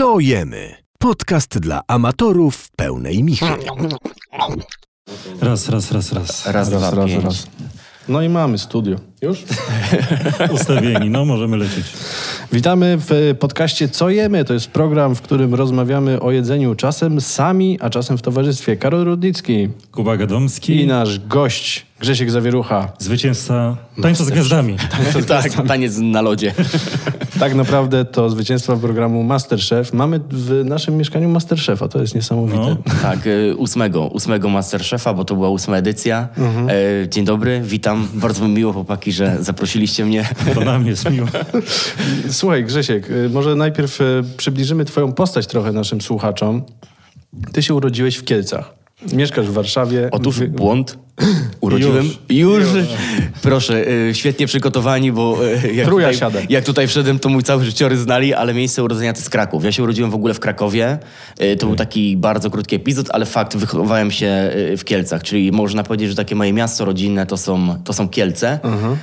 [0.00, 0.74] Co jemy?
[0.98, 3.46] Podcast dla amatorów pełnej michy.
[5.40, 6.46] Raz, raz, raz, raz.
[6.46, 7.46] Raz, Raz, raz, raz.
[8.08, 8.96] No i mamy studio.
[9.22, 9.44] Już?
[10.54, 11.84] Ustawieni, no możemy lecieć.
[12.52, 14.44] Witamy w podcaście Co jemy?
[14.44, 18.76] To jest program, w którym rozmawiamy o jedzeniu czasem sami, a czasem w towarzystwie.
[18.76, 22.92] Karol Rudnicki Kuba Gadomski, i nasz gość Grzesiek Zawierucha.
[22.98, 24.76] zwycięzca Tańca z Gwiazdami.
[25.28, 26.54] tak, taniec na lodzie.
[27.40, 29.92] Tak naprawdę to zwycięstwa programu Masterchef.
[29.92, 32.58] Mamy w naszym mieszkaniu Masterchefa, to jest niesamowite.
[32.58, 32.76] No.
[33.02, 36.28] tak, y, ósmego, ósmego Masterchefa, bo to była ósma edycja.
[37.04, 38.08] E, dzień dobry, witam.
[38.14, 40.28] Bardzo mi miło, chłopaki, że zaprosiliście mnie.
[40.54, 41.28] To nam jest miło.
[42.30, 46.62] Słuchaj Grzesiek, y, może najpierw y, przybliżymy twoją postać trochę naszym słuchaczom.
[47.52, 48.74] Ty się urodziłeś w Kielcach.
[49.12, 50.08] Mieszkasz w Warszawie.
[50.12, 50.98] Otóż błąd.
[51.60, 52.10] Urodziłem.
[52.28, 52.64] Już.
[53.42, 57.64] Proszę, y, świetnie przygotowani, bo y, jak Truja tutaj, jak tutaj wszedłem, to mój cały
[57.64, 59.64] życiorys znali, ale miejsce urodzenia to jest Kraków.
[59.64, 60.98] Ja się urodziłem w ogóle w Krakowie.
[61.42, 65.82] Y, To był taki bardzo krótki epizod, ale fakt, wychowałem się w Kielcach, czyli można
[65.82, 68.58] powiedzieć, że takie moje miasto rodzinne to są, to są Kielce.
[68.62, 68.96] Mhm.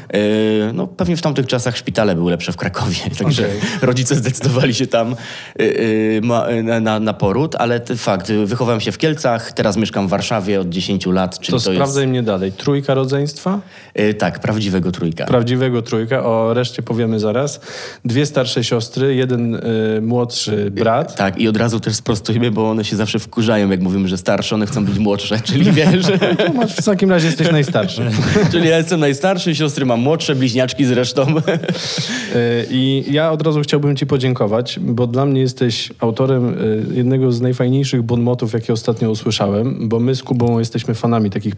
[0.74, 3.60] No pewnie w tamtych czasach szpitale były lepsze w Krakowie, także Okej.
[3.82, 5.16] rodzice zdecydowali się tam
[6.64, 10.70] na, na, na poród, ale fakt, wychowałem się w Kielcach, teraz mieszkam w Warszawie od
[10.70, 11.80] 10 lat, czyli To to, jest...
[12.08, 12.52] mnie dalej.
[12.52, 13.60] Trójka rodzeństwa?
[14.00, 15.26] Y, tak, prawdziwego trójka.
[15.26, 17.60] Prawdziwego trójka, o reszcie powiemy zaraz.
[18.06, 21.16] Dwie starsze siostry, jeden y, młodszy brat.
[21.16, 24.56] tak, i od razu też sprostujmy, bo one się zawsze wkurzają, jak mówimy, że starsze,
[24.56, 26.06] one chcą być młodsze, czyli wiesz,
[26.48, 28.02] To masz, w takim razie jesteś najstarszy.
[28.52, 31.28] czyli ja jestem najstarszy, siostry mam młodsze, bliźniaczki zresztą.
[32.70, 36.56] I ja od razu chciałbym Ci podziękować, bo dla mnie jesteś autorem
[36.94, 41.56] jednego z najfajniejszych bonmotów, jakie ostatnio usłyszałem, bo my z Kubą jesteśmy fanami takich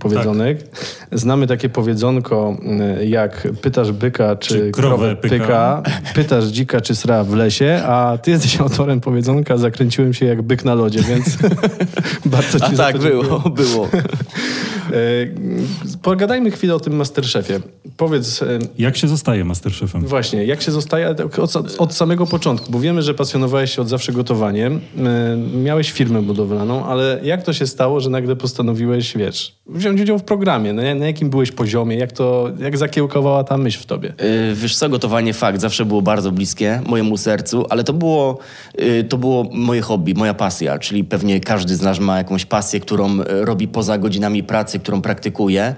[1.11, 2.57] Znamy takie powiedzonko,
[3.01, 5.35] y, jak pytasz byka, czy, Czy krowę pyka.
[5.39, 5.83] pyka,
[6.15, 10.65] pytasz dzika, czy sra w lesie, a Ty jesteś autorem powiedzonka, zakręciłem się jak byk
[10.65, 11.37] na lodzie, więc
[12.25, 13.23] bardzo Ci A za tak, dziękuję.
[13.23, 13.87] było, było.
[14.93, 15.35] Y,
[16.01, 17.53] Pogadajmy chwilę o tym Masterchefie.
[17.97, 20.01] Powiedz, y, Jak się zostaje Masterchefem?
[20.01, 24.11] Właśnie, jak się zostaje od, od samego początku, bo wiemy, że pasjonowałeś się od zawsze
[24.11, 24.79] gotowaniem,
[25.63, 30.23] miałeś firmę budowlaną, ale jak to się stało, że nagle postanowiłeś, wiesz, wziąć udział w
[30.23, 30.73] programie?
[30.73, 31.97] Na, na jakim byłeś poziomie?
[31.97, 34.09] Jak to, jak zakiełkowała ta myśl w tobie?
[34.09, 38.37] Y, Wiesz co, gotowanie fakt zawsze było bardzo bliskie mojemu sercu, ale to było,
[38.81, 42.79] y, to było moje hobby, moja pasja, czyli pewnie każdy z nas ma jakąś pasję,
[42.79, 45.75] którą y, robi poza godzinami pracy, którą praktykuje.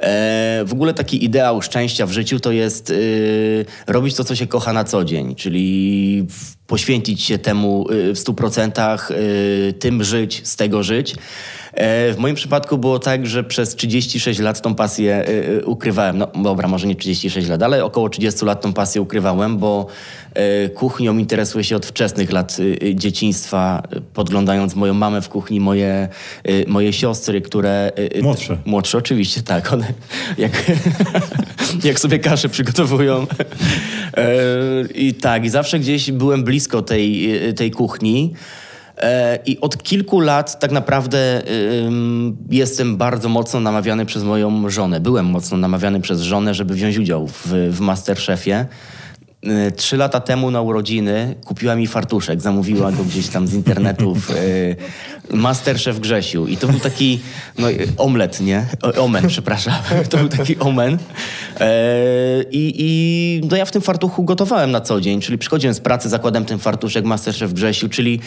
[0.00, 4.46] E, W ogóle taki ideał szczęścia w życiu to jest y, robić to, co się
[4.46, 6.26] kocha na co dzień, czyli
[6.70, 11.14] poświęcić się temu y, w stu procentach, y, tym żyć, z tego żyć.
[11.72, 16.18] E, W moim przypadku było tak, że przez 36 lat tą pasję y, ukrywałem.
[16.18, 19.86] No dobra, może nie 36 lat, ale około 30 lat tą pasję ukrywałem, bo
[20.34, 22.56] e, kuchnią interesuję się od wczesnych lat
[22.94, 23.82] dzieciństwa,
[24.14, 26.08] podglądając moją mamę w kuchni, moje,
[26.66, 27.92] moje siostry, które...
[28.22, 28.56] Młodsze.
[28.64, 29.72] Młodsze, oczywiście, tak.
[29.72, 29.86] One
[30.38, 30.52] jak,
[31.84, 33.26] jak sobie kaszę przygotowują.
[34.16, 34.32] E,
[34.94, 38.32] I tak, i zawsze gdzieś byłem blisko tej, y, tej kuchni.
[38.98, 41.42] E, I od kilku lat tak naprawdę
[42.50, 45.00] jestem bardzo mocno namawiany przez moją żonę.
[45.00, 48.66] Byłem mocno namawiany przez żonę, żeby wziąć udział w, w Masterchefie.
[49.46, 54.30] Y, Trzy lata temu na urodziny kupiła mi fartuszek, zamówiła go gdzieś tam z internetów.
[54.30, 54.76] y,
[55.30, 56.46] Masterchef Grzesiu.
[56.46, 57.20] I to był taki
[57.58, 58.66] no, y, omlet, nie?
[58.98, 59.74] Omen, przepraszam.
[60.10, 60.98] To był taki omen.
[61.60, 61.68] E,
[62.50, 66.08] I, I no ja w tym fartuchu gotowałem na co dzień, czyli przychodziłem z pracy,
[66.08, 68.20] zakładałem ten fartuszek Masterchef Grzesiu, czyli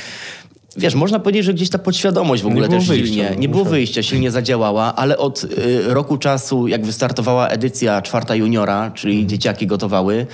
[0.78, 4.04] Wiesz, można powiedzieć, że gdzieś ta podświadomość w ogóle też wyjścia, silnie, nie było wyjścia,
[4.04, 5.50] silnie zadziałała, ale od y,
[5.94, 9.30] roku czasu, jak wystartowała edycja czwarta juniora, czyli Mhm.
[9.30, 10.26] dzieciaki gotowały,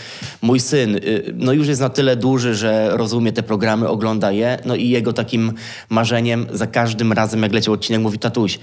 [0.41, 4.57] mój syn y, no już jest na tyle duży, że rozumie te programy, ogląda je,
[4.65, 5.53] no i jego takim
[5.89, 8.59] marzeniem za każdym razem, jak leciał odcinek, mówi tatuś,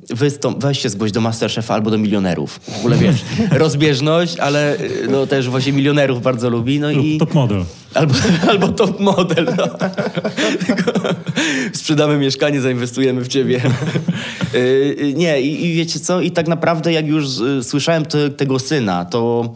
[0.00, 2.60] Wystąp, weź się zgłoś do Masterchefa albo do milionerów.
[2.64, 3.16] W ogóle wiesz,
[3.50, 6.80] rozbieżność, ale y, no, też właśnie milionerów bardzo lubi.
[6.80, 7.18] No Lub i...
[7.18, 7.64] top model.
[7.94, 8.14] Albo,
[8.50, 9.48] albo top model.
[9.56, 9.68] No.
[11.72, 13.60] Sprzedamy mieszkanie, zainwestujemy w ciebie.
[14.54, 14.58] Y,
[15.00, 16.20] y, Nie, i, i wiecie co?
[16.20, 17.26] I tak naprawdę, jak już
[17.62, 19.54] słyszałem te, tego syna, to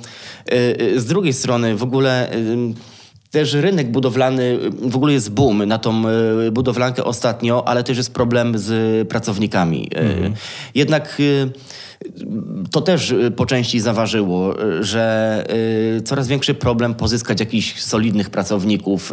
[0.96, 2.30] z drugiej strony w ogóle.
[3.32, 6.02] Też rynek budowlany, w ogóle jest boom na tą
[6.46, 9.90] y, budowlankę ostatnio, ale też jest problem z pracownikami.
[9.96, 10.32] Y,
[10.74, 11.50] Jednak y,
[12.70, 15.44] to też po części zaważyło, że
[16.04, 19.12] coraz większy problem pozyskać jakichś solidnych pracowników.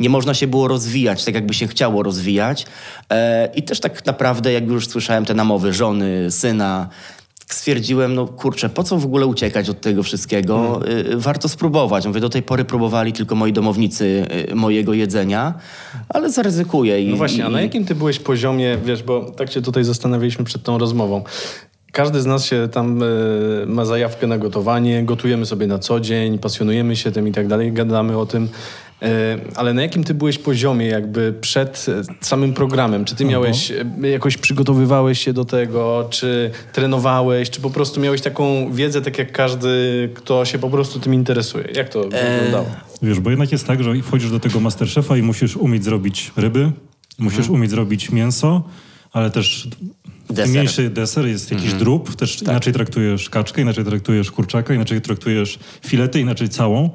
[0.00, 2.66] Nie można się było rozwijać tak, jakby się chciało rozwijać.
[3.10, 6.88] E, I też tak naprawdę, jak już słyszałem te namowy żony, syna,
[7.54, 10.80] stwierdziłem, no kurczę, po co w ogóle uciekać od tego wszystkiego?
[10.88, 12.06] Y, Warto spróbować.
[12.06, 15.54] Mówię, do tej pory próbowali tylko moi domownicy y, mojego jedzenia,
[16.08, 17.02] ale zaryzykuję.
[17.02, 19.84] I, No właśnie, a i, na jakim ty byłeś poziomie, wiesz, bo tak się tutaj
[19.84, 21.24] zastanawialiśmy przed tą rozmową.
[21.92, 23.06] Każdy z nas się tam e,
[23.66, 27.72] ma zajawkę na gotowanie, gotujemy sobie na co dzień, pasjonujemy się tym i tak dalej,
[27.72, 28.48] gadamy o tym.
[29.02, 33.04] E, ale na jakim ty byłeś poziomie jakby przed e, samym programem?
[33.04, 38.20] Czy ty miałeś, e, jakoś przygotowywałeś się do tego, czy trenowałeś, czy po prostu miałeś
[38.20, 41.68] taką wiedzę, tak jak każdy, kto się po prostu tym interesuje?
[41.74, 42.66] Jak to wyglądało?
[43.02, 46.72] Wiesz, bo jednak jest tak, że wchodzisz do tego Masterchefa i musisz umieć zrobić ryby,
[47.18, 47.54] musisz Mhm.
[47.58, 48.62] umieć zrobić mięso,
[49.12, 49.68] ale też
[50.30, 50.48] Deser.
[50.48, 51.84] mniejszy deser jest jakiś Mhm.
[51.84, 52.48] drób, też Tak.
[52.48, 56.90] inaczej traktujesz kaczkę, inaczej traktujesz kurczaka, inaczej traktujesz filety, inaczej całą.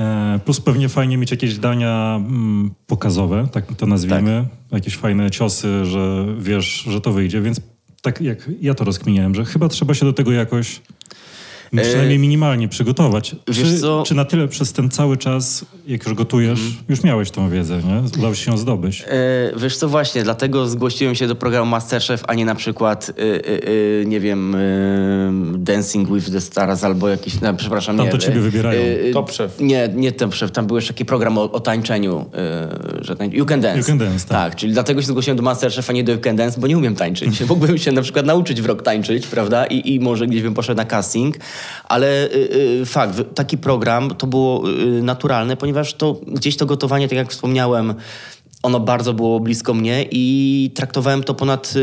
[0.00, 5.84] E, plus pewnie fajnie mieć jakieś dania mm, pokazowe, tak to nazwijmy, jakieś fajne ciosy,
[5.84, 7.60] że wiesz, że to wyjdzie, więc
[8.02, 10.82] tak jak ja to rozkminiałem, że chyba trzeba się do tego jakoś
[11.76, 13.36] przynajmniej minimalnie przygotować.
[13.48, 14.02] wiesz Czy, co?
[14.06, 18.02] czy na tyle przez ten cały czas, jak już gotujesz, już miałeś tą wiedzę, nie?
[18.18, 19.04] Udało się ją zdobyć.
[19.08, 23.22] E, wiesz co, właśnie, dlatego zgłosiłem się do programu Masterchef, a nie na przykład, y,
[23.22, 23.68] y,
[24.02, 28.12] y, nie wiem, y, Dancing with the Stars albo jakiś, no, przepraszam, Tam nie.
[28.12, 28.80] to ciebie y, wybierają.
[28.80, 29.60] y, Top Chef.
[29.60, 32.24] Nie, nie Top Chef, tam był jeszcze taki program o, o tańczeniu,
[33.00, 33.30] y, że tań...
[33.32, 33.78] You Can Dance.
[33.78, 34.50] You Can Dance, tak.
[34.50, 36.78] Tak, czyli dlatego się zgłosiłem do Masterchef, a nie do You Can Dance, bo nie
[36.78, 37.40] umiem tańczyć.
[37.48, 39.66] Mógłbym się na przykład nauczyć w rok tańczyć, prawda?
[39.66, 41.36] I, i może gdzieś bym poszedł na casting,
[41.84, 47.08] ale y, y, fakt, taki program to było y, naturalne, ponieważ to gdzieś to gotowanie,
[47.08, 47.94] tak jak wspomniałem,
[48.62, 51.74] ono bardzo było blisko mnie i traktowałem to ponad,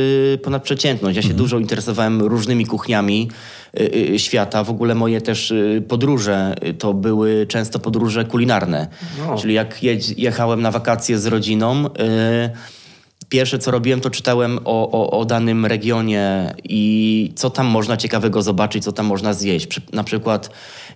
[0.43, 1.15] ponad przeciętność.
[1.15, 3.29] Ja się dużo interesowałem różnymi kuchniami
[4.17, 4.63] świata.
[4.63, 5.53] W ogóle moje też
[5.87, 8.87] podróże to były często podróże kulinarne.
[9.19, 9.37] No.
[9.37, 9.83] Czyli jak
[10.17, 11.83] jechałem na wakacje z rodziną,
[13.29, 18.41] Pierwsze, co robiłem, to czytałem o, o, o danym regionie i co tam można ciekawego
[18.41, 19.81] zobaczyć, co tam można zjeść.
[19.93, 20.49] Na przykład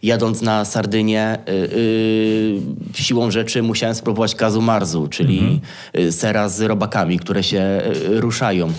[0.04, 2.62] jadąc na Sardynię, y, y,
[2.94, 5.62] siłą rzeczy musiałem spróbować kazu marzu, czyli
[5.98, 8.72] y, sera z robakami, które się y, ruszają.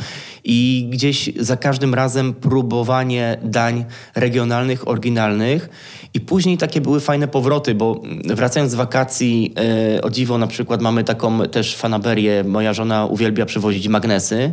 [0.44, 3.85] I gdzieś za każdym razem próbowanie dań
[4.15, 5.69] regionalnych, oryginalnych.
[6.15, 9.55] I później takie były fajne powroty, bo wracając z wakacji,
[9.97, 12.44] e, o dziwo na przykład mamy taką też fanaberię.
[12.44, 14.53] Moja żona uwielbia przywozić magnesy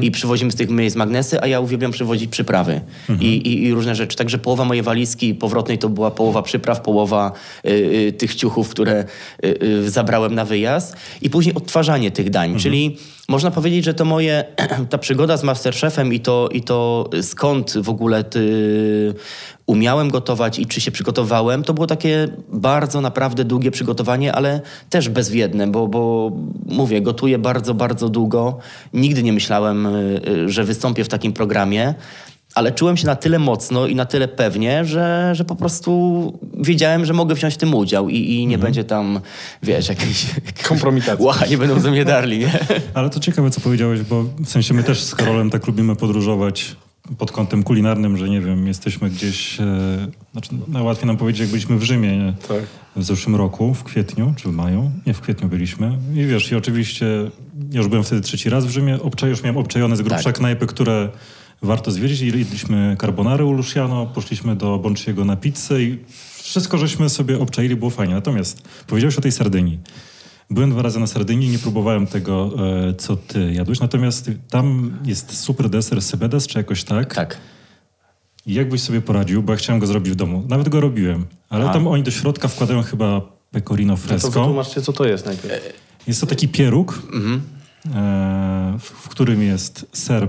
[0.00, 2.80] i przywozimy z tych miejsc magnesy, a ja uwielbiam przywozić przyprawy
[3.20, 4.16] I, i, i różne rzeczy.
[4.16, 7.32] Także połowa mojej walizki powrotnej to była połowa przypraw, połowa
[7.64, 9.04] e, e, tych ciuchów, które
[9.86, 12.96] zabrałem na wyjazd i później odtwarzanie tych dań, czyli
[13.28, 14.44] można powiedzieć, że to moje,
[14.90, 19.14] ta przygoda z Masterchefem i to, i to skąd w ogóle ty,
[19.66, 25.08] umiałem gotować i czy się przygotowałem, to było takie bardzo naprawdę długie przygotowanie, ale też
[25.08, 26.32] bezwiedne, bo, bo
[26.66, 28.58] mówię, gotuję bardzo, bardzo długo.
[28.92, 31.94] Nigdy nie myślałem, y, y, że wystąpię w takim programie.
[32.56, 37.04] Ale czułem się na tyle mocno i na tyle pewnie, że, że po prostu wiedziałem,
[37.04, 39.20] że mogę wziąć w tym udział i, i nie będzie tam,
[39.62, 40.26] wiesz, jakiejś...
[40.68, 41.24] Kompromitacji.
[41.24, 42.58] Łacha, nie będą ze mnie darli, nie?
[42.94, 46.76] Ale to ciekawe, co powiedziałeś, bo w sensie my też z Karolem tak lubimy podróżować
[47.18, 49.64] pod kątem kulinarnym, że nie wiem, jesteśmy gdzieś, e,
[50.32, 52.32] znaczy najłatwiej nam powiedzieć, jak byliśmy w Rzymie nie?
[52.48, 52.62] Tak.
[52.96, 54.90] w zeszłym roku, w kwietniu, czy w maju?
[55.06, 55.98] Nie, w kwietniu byliśmy.
[56.14, 57.06] I wiesz, i oczywiście,
[57.70, 60.36] ja już byłem wtedy trzeci raz w Rzymie, obczaj, już miałem obczajone z grubsza Tak.
[60.36, 61.08] knajpy, które
[61.62, 62.20] warto zwiedzić.
[62.20, 65.98] Jedliśmy carbonary u Luciano, poszliśmy do Bonciego na pizzę i
[66.42, 68.14] wszystko żeśmy sobie obczaili, było fajnie.
[68.14, 69.78] Natomiast powiedziałeś o tej Sardynii.
[70.50, 72.50] Byłem dwa razy na Sardynii, nie próbowałem tego,
[72.88, 77.14] e, co ty jadłeś, natomiast tam jest super deser Sebedas, czy jakoś tak?
[77.14, 77.38] Tak.
[78.46, 80.44] Jak byś sobie poradził, bo ja chciałem go zrobić w domu.
[80.48, 81.72] Nawet go robiłem, ale A.
[81.72, 84.28] tam oni do środka wkładają chyba pecorino No to fresco.
[84.28, 85.62] wytłumaczcie, co to jest najpierw.
[86.06, 87.42] Jest to taki pieróg, Mhm.
[87.94, 90.28] e, w, którym jest ser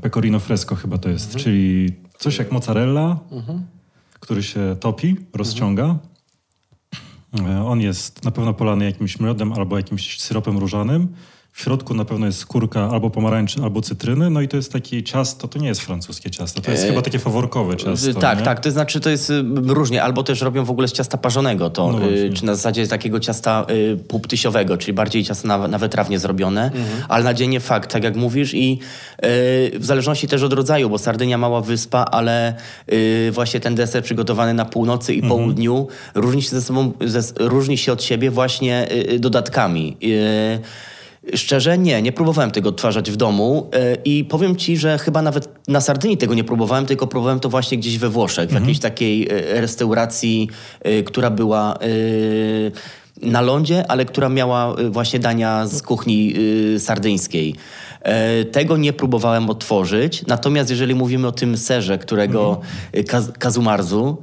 [0.00, 3.18] pecorino fresco chyba to jest, czyli coś jak mozzarella,
[4.20, 5.98] który się topi, rozciąga.
[7.40, 11.08] E, on jest na pewno polany jakimś miodem albo jakimś syropem różanym.
[11.56, 14.30] W środku na pewno jest skórka albo pomarańczy, albo cytryny.
[14.30, 17.02] No i to jest takie ciasto, to nie jest francuskie ciasto, to jest E, chyba
[17.02, 18.20] takie faworkowe ciasto.
[18.20, 18.44] tak, nie?
[18.44, 18.60] tak.
[18.60, 19.32] To znaczy, to jest
[19.66, 20.02] różnie.
[20.02, 22.32] Albo też robią w ogóle z ciasta parzonego, to, No właśnie.
[22.32, 26.64] czy na zasadzie takiego ciasta y, półptysiowego, czyli bardziej ciasto na, na wytrawnie zrobione.
[26.64, 26.86] Mhm.
[27.08, 28.54] Ale na dzień nie fakt, tak jak mówisz.
[28.54, 32.54] I y, w zależności też od rodzaju, bo Sardynia mała wyspa, ale
[32.92, 35.30] y, właśnie ten deser przygotowany na północy i Mhm.
[35.40, 39.96] południu różni się ze sobą, ze, różni się od siebie właśnie dodatkami.
[41.34, 45.48] Szczerze nie, nie próbowałem tego odtwarzać w domu e, i powiem ci, że chyba nawet
[45.68, 49.28] na Sardynii tego nie próbowałem, tylko próbowałem to właśnie gdzieś we Włoszech, w jakiejś takiej
[49.28, 50.48] e, restauracji,
[50.82, 51.78] e, która była
[53.22, 56.34] na lądzie, ale która miała właśnie dania z kuchni
[56.78, 57.54] sardyńskiej.
[58.52, 62.60] Tego nie próbowałem otworzyć, natomiast jeżeli mówimy o tym serze, którego
[62.96, 64.16] y, kaz, kazumarzu,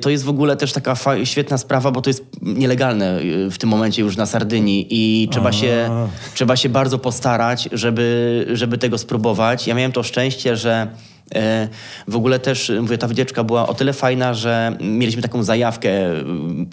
[0.00, 3.68] to jest w ogóle też taka świetna sprawa, bo to jest nielegalne y, w tym
[3.68, 5.90] momencie już na Sardynii i trzeba się,
[6.34, 9.66] trzeba się bardzo postarać, żeby, żeby tego spróbować.
[9.66, 10.86] Ja miałem to szczęście, że
[11.34, 11.68] e,
[12.08, 15.90] w ogóle też, mówię, ta wycieczka była o tyle fajna, że mieliśmy taką zajawkę.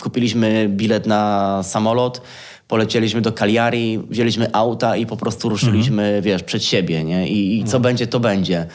[0.03, 2.21] Kupiliśmy bilet na samolot,
[2.71, 7.29] polecieliśmy do Cagliari, wzięliśmy auta i po prostu ruszyliśmy, wiesz, przed siebie, nie?
[7.29, 8.65] I, i co będzie, to będzie.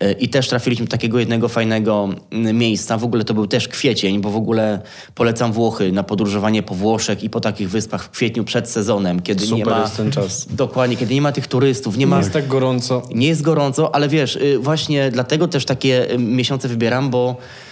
[0.00, 2.98] E, I też trafiliśmy do takiego jednego fajnego mm, miejsca.
[2.98, 4.80] W ogóle to był też kwiecień, bo w ogóle
[5.14, 9.42] polecam Włochy na podróżowanie po Włoszech i po takich wyspach w kwietniu przed sezonem, kiedy
[9.42, 9.80] nie Super ma...
[9.80, 10.46] jest ten czas.
[10.64, 12.18] Dokładnie, kiedy nie ma tych turystów, nie Nie ma...
[12.18, 13.02] jest tak gorąco.
[13.14, 17.69] Nie jest gorąco, ale wiesz, y, właśnie dlatego też takie y, miesiące wybieram, bo y,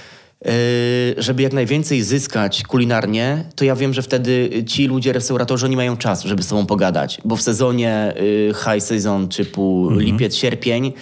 [1.16, 5.96] żeby jak najwięcej zyskać kulinarnie, to ja wiem, że wtedy ci ludzie, restauratorzy, oni mają
[5.96, 7.20] czas, żeby z sobą pogadać.
[7.24, 10.92] Bo w sezonie y, high season typu lipiec, sierpień,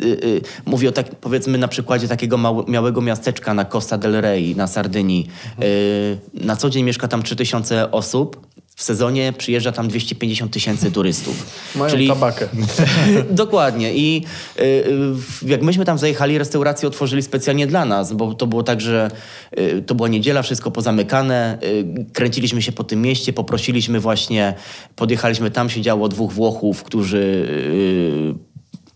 [0.00, 4.56] y, y, mówię o tak, powiedzmy na przykładzie takiego małego miasteczka na Costa del Rey,
[4.56, 5.28] na Sardynii.
[5.62, 8.45] Y, na co dzień mieszka tam 3000 osób.
[8.78, 11.46] W sezonie przyjeżdża tam 250 tysięcy turystów.
[11.76, 12.48] Mają tabakę.
[13.30, 13.94] Dokładnie.
[13.94, 14.24] I
[14.58, 18.80] y, y, jak myśmy tam zajechali, restaurację otworzyli specjalnie dla nas, bo to było tak,
[18.80, 19.10] że
[19.58, 21.58] y, to była niedziela, wszystko pozamykane.
[21.64, 24.54] Y, kręciliśmy się po tym mieście, poprosiliśmy właśnie,
[24.96, 28.34] podjechaliśmy tam, siedziało dwóch Włochów, którzy y,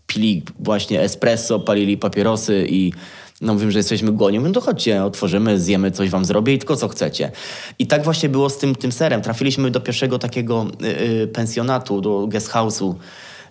[0.07, 2.91] pili właśnie espresso, palili papierosy i
[3.41, 4.39] no mówimy, że jesteśmy głodni.
[4.39, 7.31] Mówię, to chodźcie, otworzymy, zjemy, coś wam zrobię i tylko co chcecie.
[7.79, 9.21] I tak właśnie było z tym, tym serem.
[9.21, 12.95] Trafiliśmy do pierwszego takiego y, y, pensjonatu, do guest house'u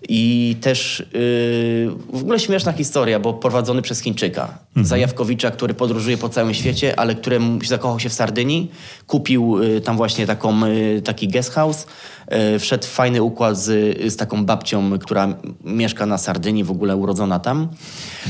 [0.08, 1.04] i też y,
[2.12, 7.14] w ogóle śmieszna historia, bo prowadzony przez Chińczyka, Zajawkowicza, który podróżuje po całym świecie, ale
[7.14, 8.70] któremu zakochał się w Sardynii,
[9.06, 11.86] kupił y, tam właśnie taką, y, taki guest house,
[12.54, 16.96] y, wszedł w fajny układ z, z taką babcią, która mieszka na Sardynii, w ogóle
[16.96, 17.68] urodzona tam.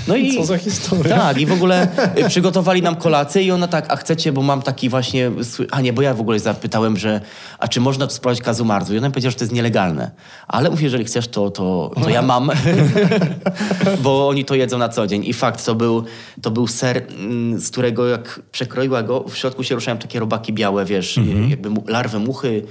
[0.09, 1.17] No i, Co za historia.
[1.17, 4.63] Tak, i w ogóle y, przygotowali nam kolację i ona tak, a chcecie, bo mam
[4.63, 5.31] taki właśnie,
[5.71, 7.21] a nie, bo ja w ogóle zapytałem, że
[7.59, 8.95] a czy można tu spróbować kazumarzu?
[8.95, 10.11] I ona powiedziała, że to jest nielegalne.
[10.49, 11.60] Ale mówię, jeżeli chcesz, to, to,
[12.03, 12.51] to ja mam,
[14.05, 15.25] bo oni to jedzą na co dzień.
[15.25, 16.05] I fakt, to był,
[16.43, 20.53] to był ser, mm, z którego jak przekroiła go, w środku się ruszają takie robaki
[20.53, 22.63] białe, wiesz, jakby mu- larwy muchy,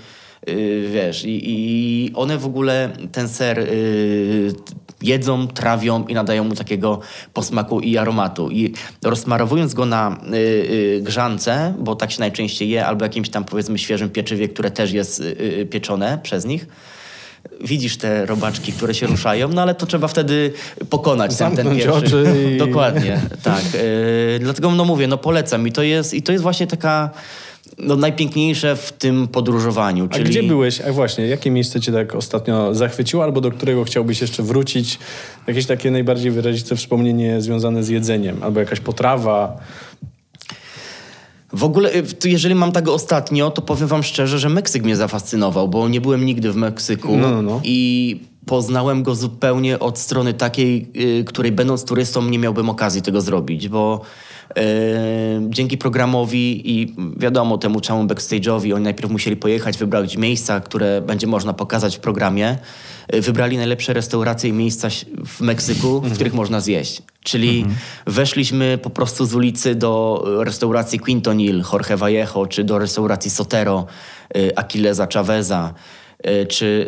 [0.47, 4.53] yy, wiesz, i, i one w ogóle ten ser yy,
[5.01, 6.99] jedzą, trawią i nadają mu takiego
[7.33, 8.51] posmaku i aromatu.
[8.51, 13.43] I rozsmarowując go na y, y, grzance, bo tak się najczęściej je, albo jakimś tam
[13.43, 16.67] powiedzmy świeżym pieczywie, które też jest y, y, pieczone przez nich,
[17.65, 20.53] widzisz te robaczki, które się ruszają, no ale to trzeba wtedy
[20.89, 22.23] pokonać ten, ten pierwszy.
[22.55, 23.61] i- Dokładnie, tak.
[23.75, 27.09] Y, dlatego no mówię, no polecam i to jest, i to jest właśnie taka
[27.77, 30.07] no, najpiękniejsze w tym podróżowaniu.
[30.11, 30.29] A czyli...
[30.29, 30.81] gdzie byłeś?
[30.81, 34.99] A właśnie, jakie miejsce cię tak ostatnio zachwyciło, albo do którego chciałbyś jeszcze wrócić?
[35.47, 39.57] Jakieś takie najbardziej wyraziste wspomnienie związane z jedzeniem, albo jakaś potrawa.
[41.53, 45.67] W ogóle, y, jeżeli mam tego ostatnio, to powiem wam szczerze, że Meksyk mnie zafascynował,
[45.67, 47.61] bo nie byłem nigdy w Meksyku No, no, no.
[47.63, 53.21] i poznałem go zupełnie od strony takiej, y, której będąc turystą nie miałbym okazji tego
[53.21, 54.01] zrobić, bo
[55.49, 61.27] dzięki programowi i wiadomo temu całemu backstage'owi, oni najpierw musieli pojechać, wybrać miejsca, które będzie
[61.27, 62.57] można pokazać w programie.
[63.13, 64.87] Y, Wybrali najlepsze restauracje i miejsca
[65.25, 67.01] w Meksyku, w których można zjeść.
[67.23, 67.65] Czyli
[68.07, 73.85] weszliśmy po prostu z ulicy do y, restauracji Quintonil, Jorge Vallejo, czy do restauracji Sotero,
[74.37, 75.73] y, Aquileza Chaveza,
[76.47, 76.85] czy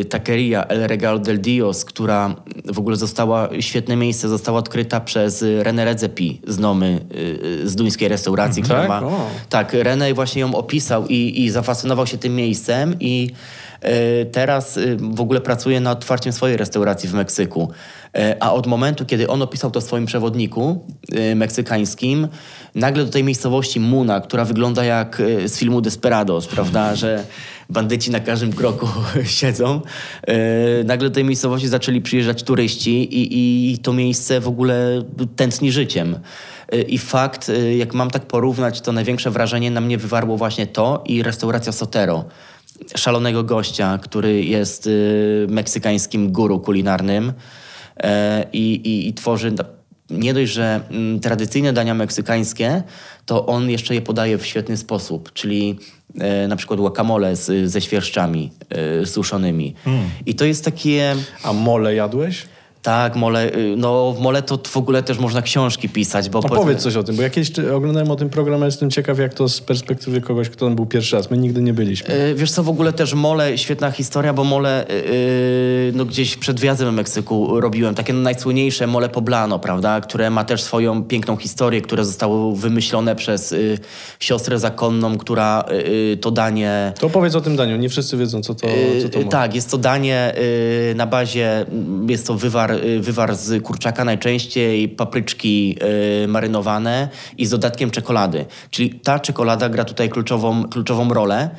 [0.00, 5.42] y, Taqueria El Regalo del Dios, która w ogóle została, świetne miejsce, została odkryta przez
[5.42, 7.18] René Redzepi z Nomy, y,
[7.64, 8.88] y, z duńskiej restauracji, która tak?
[8.88, 9.02] ma...
[9.02, 9.30] O.
[9.48, 13.30] Tak, René właśnie ją opisał i, i zafascynował się tym miejscem i
[13.80, 17.70] e, teraz e, w ogóle pracuje nad otwarciem swojej restauracji w Meksyku.
[18.16, 22.28] E, a od momentu, kiedy on opisał to w swoim przewodniku e, meksykańskim,
[22.74, 27.24] nagle do tej miejscowości Muna, która wygląda jak e, z filmu Desperados, prawda, że
[27.70, 28.88] bandyci na każdym kroku
[29.24, 29.80] siedzą,
[30.26, 35.02] e, nagle do tej miejscowości zaczęli przyjeżdżać turyści i, i to miejsce w ogóle
[35.36, 36.18] tętni życiem.
[36.74, 40.66] Y, I fakt, y, jak mam tak porównać, to największe wrażenie na mnie wywarło właśnie
[40.66, 42.24] to i restauracja Sotero.
[42.96, 44.88] Szalonego gościa, który jest
[45.48, 47.32] meksykańskim guru kulinarnym
[47.96, 49.64] e, i, tworzy na-
[50.10, 52.82] nie dość, że mm, tradycyjne dania meksykańskie,
[53.26, 55.78] to on jeszcze je podaje w świetny sposób, czyli
[56.20, 59.74] e, na przykład guacamole z, ze świerszczami e, suszonymi.
[60.26, 61.16] I to jest takie...
[61.42, 62.46] A mole jadłeś?
[62.86, 66.38] Tak, mole, y, no w mole to w ogóle też można książki pisać, bo...
[66.38, 69.34] Opowiedz coś o tym, bo ja kiedyś oglądałem o tym program, a jestem ciekaw, jak
[69.34, 71.30] to z perspektywy kogoś, kto tam był pierwszy raz.
[71.30, 72.14] My nigdy nie byliśmy.
[72.14, 76.60] Y, Wiesz co, w ogóle też Mole, świetna historia, bo Mole y, no gdzieś przed
[76.60, 81.80] wjazdem do Meksyku robiłem takie najsłynniejsze Mole Poblano, prawda, które ma też swoją piękną historię,
[81.80, 83.78] które zostało wymyślone przez y,
[84.20, 85.74] siostrę zakonną, która y,
[86.12, 86.92] y, to danie...
[87.00, 88.66] To opowiedz o tym daniu, nie wszyscy wiedzą, co to,
[89.02, 89.24] co to Yy.
[89.24, 90.34] Tak, jest to danie
[90.88, 91.66] yy, na bazie,
[92.08, 95.78] jest to wywar, yy, wywar z kurczaka najczęściej, papryczki
[96.20, 98.46] yy, marynowane i z dodatkiem czekolady.
[98.70, 101.50] Czyli ta czekolada gra tutaj kluczową, kluczową rolę.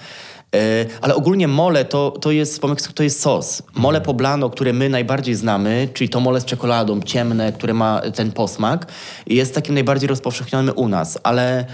[0.53, 0.59] Yy,
[1.01, 2.61] Ale ogólnie mole to, to, jest,
[2.95, 3.63] to jest sos.
[3.75, 8.31] Mole poblano, które my najbardziej znamy, czyli to mole z czekoladą, ciemne, które ma ten
[8.31, 8.91] posmak,
[9.27, 11.19] jest takim najbardziej rozpowszechnionym u nas.
[11.23, 11.65] Ale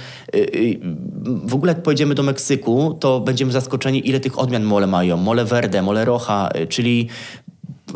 [1.23, 5.17] w ogóle jak pojedziemy do Meksyku, to będziemy zaskoczeni, ile tych odmian mole mają.
[5.17, 7.09] Mole verde, mole yy, czyli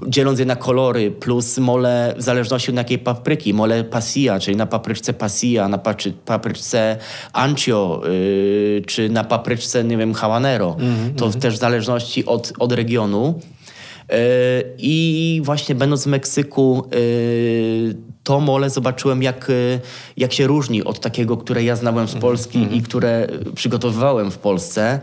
[0.08, 4.66] dzieląc je na kolory, plus mole w zależności od jakiej papryki, mole pasilla, czyli na
[4.66, 5.78] papryczce pasilla, na
[6.26, 6.98] papryczce
[7.34, 10.78] ancio, yy, czy na papryczce, nie wiem, habanero.
[11.18, 13.40] to też w zależności od, od regionu.
[14.10, 14.18] Yy,
[14.78, 19.80] I właśnie będąc w Meksyku, yy, to mole zobaczyłem, jak, yy,
[20.18, 25.00] jak się różni od takiego, które ja znałem z Polski i które przygotowywałem w Polsce.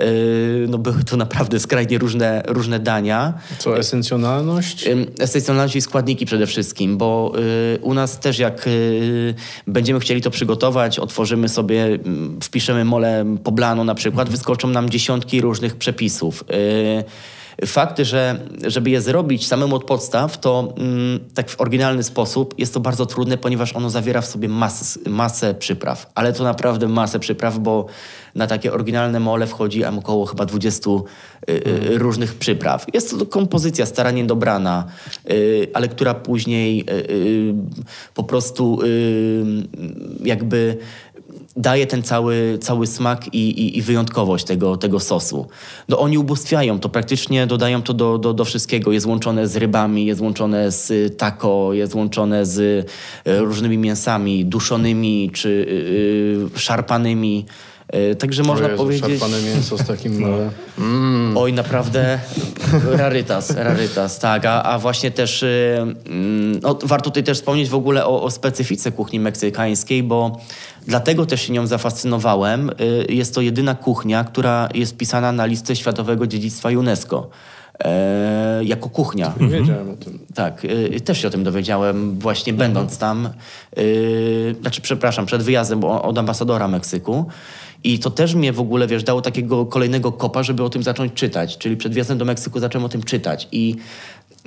[0.00, 3.34] Yy, No były to naprawdę skrajnie różne, różne dania.
[3.58, 4.88] Co, esencjonalność?
[5.18, 7.32] Esencjonalność i składniki przede wszystkim, bo
[7.74, 9.34] y, u nas też jak y,
[9.66, 15.40] będziemy chcieli to przygotować, otworzymy sobie, mm, wpiszemy mole poblano na przykład, wyskoczą nam dziesiątki
[15.40, 16.44] różnych przepisów.
[17.64, 22.74] Fakt, że żeby je zrobić samemu od podstaw, to mm, tak w oryginalny sposób jest
[22.74, 26.10] to bardzo trudne, ponieważ ono zawiera w sobie masę, masę przypraw.
[26.14, 27.86] Ale to naprawdę masę przypraw, bo
[28.34, 32.86] na takie oryginalne mole wchodzi około chyba 20 y, y, różnych przypraw.
[32.94, 34.84] Jest to kompozycja starannie dobrana,
[35.30, 37.54] y, ale która później y, y,
[38.14, 39.44] po prostu y,
[40.24, 40.78] jakby
[41.56, 45.46] daje ten cały, cały smak i, i, i wyjątkowość tego, tego sosu.
[45.88, 48.92] No oni ubóstwiają to, praktycznie dodają to do, do, do wszystkiego.
[48.92, 52.84] Jest łączone z rybami, jest łączone z y, taco, jest łączone z y,
[53.38, 57.46] różnymi mięsami duszonymi czy y, y, szarpanymi.
[57.94, 59.20] Y, Także można O Jezu, powiedzieć...
[59.20, 60.20] Szarpane mięso z takim...
[60.20, 60.50] mole.
[61.36, 62.18] Oj, naprawdę
[62.92, 64.44] rarytas, rarytas, tak.
[64.44, 65.44] A, a właśnie też
[66.06, 70.40] mm, no, warto tutaj też wspomnieć w ogóle o, o specyfice kuchni meksykańskiej, bo
[70.86, 72.70] dlatego też się nią zafascynowałem.
[72.70, 77.30] Y, Jest to jedyna kuchnia, która jest wpisana na listę Światowego Dziedzictwa UNESCO.
[77.84, 79.32] E, jako kuchnia.
[79.40, 80.18] Nie wiedziałem o tym.
[80.34, 83.28] Tak, y, też się o tym dowiedziałem właśnie będąc tam,
[83.78, 87.26] y, znaczy przepraszam, przed wyjazdem od ambasadora Meksyku.
[87.86, 91.12] I to też mnie w ogóle, wiesz, dało takiego kolejnego kopa, żeby o tym zacząć
[91.12, 91.58] czytać.
[91.58, 93.48] Czyli przed wjazdem do Meksyku zacząłem o tym czytać.
[93.52, 93.74] I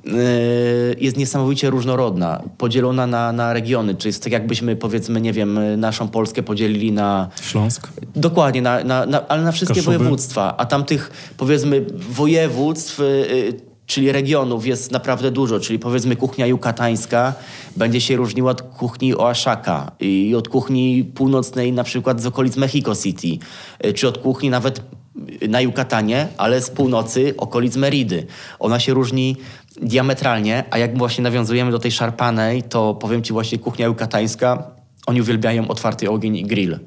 [0.08, 3.96] y, jest niesamowicie różnorodna, podzielona na, na regiony.
[3.96, 7.88] Czyli jest tak jakbyśmy, powiedzmy, nie wiem, naszą Polskę podzielili na Śląsk.
[8.16, 9.98] Dokładnie, na, na, na, ale na wszystkie Kaszuby.
[9.98, 10.58] województwa.
[10.58, 15.60] A tam tych, powiedzmy, województw, y, y, czyli regionów jest naprawdę dużo.
[15.60, 17.34] Czyli powiedzmy kuchnia jukatańska
[17.78, 22.96] będzie się różniła od kuchni Oaxaca i od kuchni północnej na przykład z okolic Mexico
[22.96, 23.46] City,
[23.86, 24.82] y, czy od kuchni nawet
[25.50, 28.26] na Jukatanie, ale z północy okolic Meridy.
[28.60, 29.36] Ona się różni
[29.82, 34.64] diametralnie, a jak właśnie nawiązujemy do tej szarpanej, to powiem ci właśnie kuchnia jukatańska,
[35.08, 36.80] oni uwielbiają otwarty ogień i grill.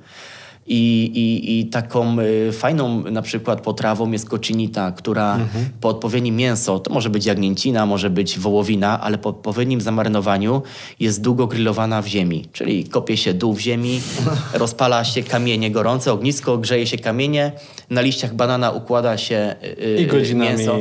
[0.66, 5.38] I, i, I taką y, fajną na przykład potrawą jest kocinita, która
[5.80, 10.62] po odpowiednim mięso, to może być jagnięcina, może być wołowina, ale po odpowiednim zamarynowaniu
[11.00, 12.44] jest długo grillowana w ziemi.
[12.52, 14.00] Czyli kopie się dół w ziemi,
[14.54, 17.52] rozpala się kamienie gorące, ognisko, grzeje się kamienie,
[17.90, 20.50] na liściach banana układa się y, I godzinami.
[20.56, 20.78] mięso.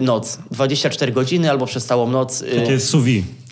[0.00, 2.42] Noc, 24 godziny albo przez całą noc.
[2.42, 2.78] y, Takie.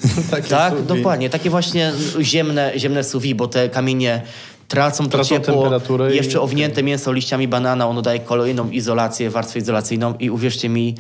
[0.31, 0.87] Takie tak, suwi.
[0.87, 1.31] dokładnie.
[1.31, 4.23] Takie właśnie ziemne, ziemne vide, bo te kamienie
[4.71, 5.55] tracą to Tracą ciepło.
[5.55, 10.69] temperaturę i- Jeszcze owinięte mięso liściami banana, ono daje kolejną izolację, warstwę izolacyjną i uwierzcie
[10.69, 10.95] mi,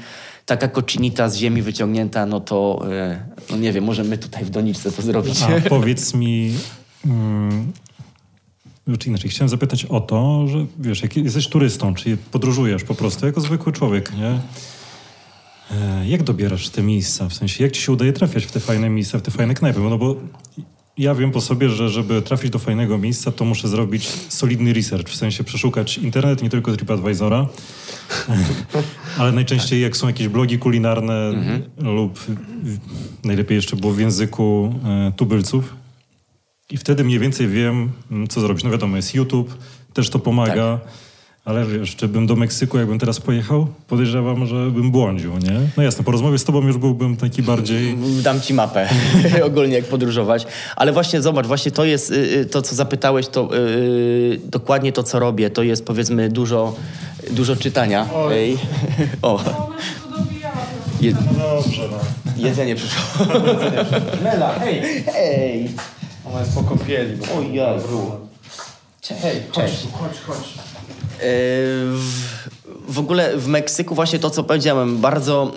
[0.47, 4.51] taka kocinita z ziemi wyciągnięta, no to e, no nie wiem, może my tutaj w
[4.51, 5.43] doniczce to zrobić.
[5.43, 6.53] A powiedz mi,
[7.07, 7.73] mm,
[8.99, 13.27] czy inaczej, chciałem zapytać o to, że wiesz, jak jesteś turystą, czy podróżujesz po prostu
[13.27, 14.39] jako zwykły człowiek, nie?
[15.77, 17.29] E, Jak dobierasz te miejsca?
[17.29, 19.81] W sensie, jak ci się udaje trafiać w te fajne miejsca, w te fajne knajpy?
[19.81, 20.17] No bo
[21.01, 25.09] ja wiem po sobie, że żeby trafić do fajnego miejsca, to muszę zrobić solidny research,
[25.09, 27.47] w sensie przeszukać internet, nie tylko TripAdvisora,
[29.19, 31.33] ale najczęściej jak są jakieś blogi kulinarne
[31.79, 35.75] lub w- najlepiej jeszcze było w języku e, tubylców.
[36.71, 37.91] I wtedy mniej więcej wiem,
[38.29, 38.65] co zrobić.
[38.65, 39.55] No wiadomo, jest YouTube,
[39.93, 40.81] też to pomaga.
[41.45, 45.61] Ale wiesz, czy bym do Meksyku, jakbym teraz pojechał, podejrzewam, że bym błądził, nie?
[45.77, 47.97] No jasne, po rozmowie z tobą już byłbym taki bardziej...
[48.23, 48.89] Dam ci mapę
[49.47, 50.47] ogólnie, jak podróżować.
[50.77, 55.03] Ale właśnie zobacz, właśnie to jest y, y, to, co zapytałeś, to y, dokładnie to,
[55.03, 55.51] co robię.
[55.51, 56.75] To jest powiedzmy dużo,
[57.31, 58.09] dużo czytania.
[58.33, 58.59] Ej.
[59.23, 59.41] O.
[61.01, 61.99] Je, Dobrze, no.
[62.37, 63.03] jedzenie przyszło.
[64.23, 65.71] Mela, hej, hej.
[66.25, 67.17] Ona jest po kąpieli.
[67.17, 67.39] Bo...
[67.39, 68.11] O Jezu.
[69.23, 69.87] Hej, cześć.
[69.93, 70.70] Chodź, chodź.
[71.21, 72.41] W,
[72.89, 75.53] w ogóle w Meksyku właśnie to, co powiedziałem, bardzo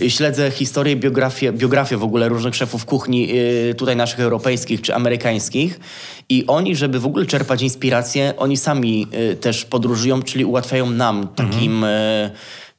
[0.00, 3.32] e, śledzę historię, biografię, biografię w ogóle różnych szefów kuchni
[3.70, 5.80] e, tutaj naszych europejskich czy amerykańskich.
[6.28, 11.28] I oni, żeby w ogóle czerpać inspirację, oni sami e, też podróżują, czyli ułatwiają nam
[11.34, 11.84] takim...
[11.84, 12.30] E,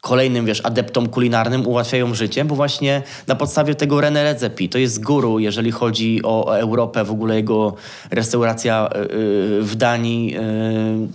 [0.06, 5.04] kolejnym, wiesz, adeptom kulinarnym ułatwiają życie, bo właśnie na podstawie tego René Redzepi, to jest
[5.04, 7.76] guru, jeżeli chodzi o Europę, w ogóle jego
[8.12, 10.40] restauracja y, y, w Danii, y,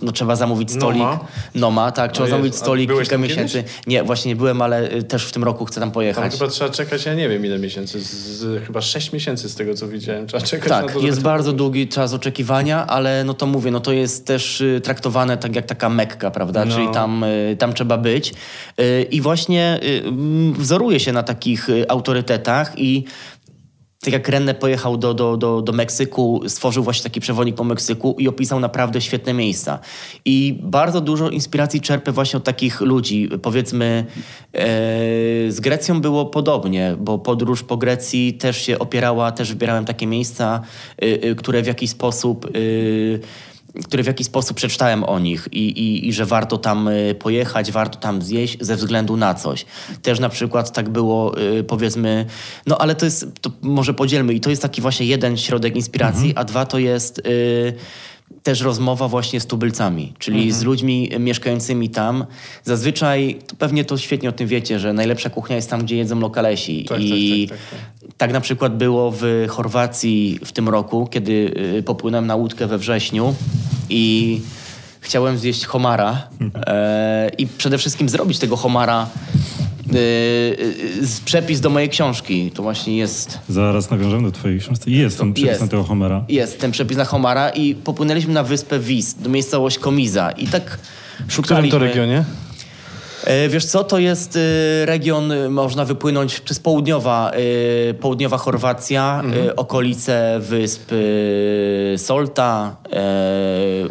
[0.01, 1.01] no trzeba zamówić stolik.
[1.01, 1.19] Noma?
[1.55, 3.63] Noma, tak, trzeba zamówić stolik kilka tam miesięcy.
[3.87, 6.33] Nie, właśnie nie byłem, ale też w tym roku chcę tam Tam pojechać.
[6.33, 9.73] chyba trzeba czekać, ja nie wiem ile miesięcy, z, z, chyba 6 miesięcy z tego
[9.73, 10.27] co widziałem.
[10.27, 13.79] Trzeba czekać na Tak, to, jest bardzo długi czas oczekiwania, ale no to mówię, no
[13.79, 16.65] to jest też y, traktowane tak jak taka Mekka, prawda?
[16.65, 16.75] No.
[16.75, 18.33] Czyli tam, y, tam trzeba być.
[18.81, 23.05] Y, I właśnie y, mm, wzoruje się na takich y, autorytetach i
[24.01, 28.15] tak jak René pojechał do, do, do, do Meksyku, stworzył właśnie taki przewodnik po Meksyku
[28.19, 29.79] i opisał naprawdę świetne miejsca.
[30.25, 33.29] I bardzo dużo inspiracji czerpę właśnie od takich ludzi.
[33.41, 34.05] Powiedzmy,
[34.53, 34.65] e,
[35.51, 40.61] z Grecją było podobnie, bo podróż po Grecji też się opierała, też wybierałem takie miejsca,
[41.03, 42.55] y, y, które w jakiś sposób...
[42.55, 43.19] Y,
[43.83, 47.71] które w jakiś sposób przeczytałem o nich i, i, i że warto tam y, pojechać,
[47.71, 49.65] warto tam zjeść ze względu na coś.
[50.01, 52.25] Też na przykład tak było, y, powiedzmy,
[52.67, 56.33] no ale to jest, to może podzielmy i to jest taki właśnie jeden środek inspiracji,
[56.35, 57.73] a dwa to jest y,
[58.43, 62.25] też rozmowa właśnie z tubylcami, czyli z ludźmi mieszkającymi tam.
[62.63, 66.19] Zazwyczaj, to pewnie to świetnie o tym wiecie, że najlepsza kuchnia jest tam, gdzie jedzą
[66.19, 66.85] lokalesi.
[66.85, 67.67] Tak, i tak, tak,
[68.01, 72.67] tak, tak na przykład było w Chorwacji w tym roku, kiedy y, popłynąłem na łódkę
[72.67, 73.35] we wrześniu
[73.89, 74.41] i
[75.01, 76.27] chciałem zjeść homara
[76.67, 79.07] e, i przede wszystkim zrobić tego homara
[79.95, 79.97] y,
[81.01, 82.51] y, z przepis do mojej książki.
[82.51, 84.91] To właśnie jest, Zaraz nawiążemy do twojej książki.
[84.97, 85.61] Jest ten przepis Jest.
[85.61, 86.25] na tego Homera.
[86.29, 90.79] jest ten przepis na homara i popłynęliśmy na wyspę Vis, do miejscowość Komiza i tak
[91.27, 91.67] W szukaliśmy...
[91.67, 92.23] którym to regionie?
[93.25, 94.39] E, Wiesz co, to jest y,
[94.85, 97.31] region, y, można wypłynąć, jest południowa,
[97.99, 100.91] południowa Chorwacja, y, okolice wysp
[101.97, 102.75] Solta,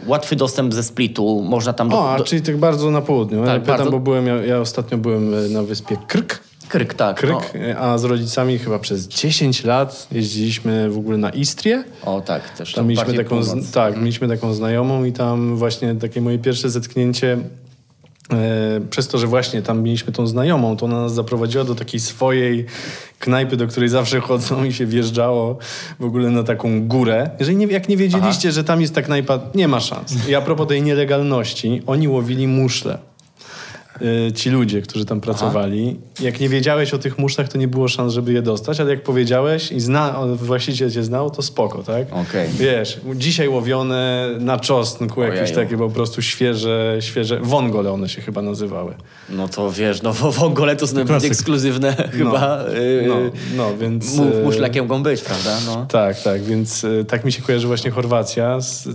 [0.06, 1.92] łatwy dostęp ze Splitu, można tam...
[1.92, 3.44] O, a do, czyli tak bardzo na południu.
[3.44, 6.40] Tak, ja pytam, bardzo- bo byłem, ja, ja ostatnio byłem e, na wyspie Krk.
[6.68, 7.16] Kryk, tak.
[7.16, 11.84] Kryk, e, a z rodzicami chyba przez 10 lat jeździliśmy w ogóle na Istrię.
[12.04, 16.20] O, tak, też Tam mieliśmy taką, z, tak, mieliśmy taką znajomą i tam właśnie takie
[16.20, 17.38] moje pierwsze zetknięcie e,
[18.90, 22.66] przez to, że właśnie tam mieliśmy tą znajomą, to ona nas zaprowadziła do takiej swojej
[23.18, 25.58] knajpy, do której zawsze chodzą i się wjeżdżało
[26.00, 27.30] w ogóle na taką górę.
[27.38, 30.28] Jeżeli nie, jak nie wiedzieliście, że tam jest ta knajpa, nie ma szans.
[30.28, 33.09] I a propos tej nielegalności, oni łowili muszle.
[34.28, 35.96] E, Ci ludzie, którzy tam pracowali.
[36.20, 39.02] Jak nie wiedziałeś o tych muszlach, to nie było szans, żeby je dostać, ale jak
[39.02, 42.06] powiedziałeś i zna, właściciel cię znał, to spoko, tak?
[42.12, 42.48] Okej.
[42.58, 48.42] Wiesz, dzisiaj łowione na czosnku, jakieś takie po prostu świeże, świeże, wongole one się chyba
[48.42, 48.94] nazywały.
[49.30, 52.64] No to wiesz, no w w ogóle to są najbardziej ekskluzywne chyba.
[52.68, 53.14] y, No,
[53.56, 54.18] no, więc...
[54.18, 55.58] E, muszlakiem mogą być, prawda?
[55.66, 55.86] No.
[55.86, 58.88] Tak, tak, więc tak mi się kojarzy właśnie Chorwacja z,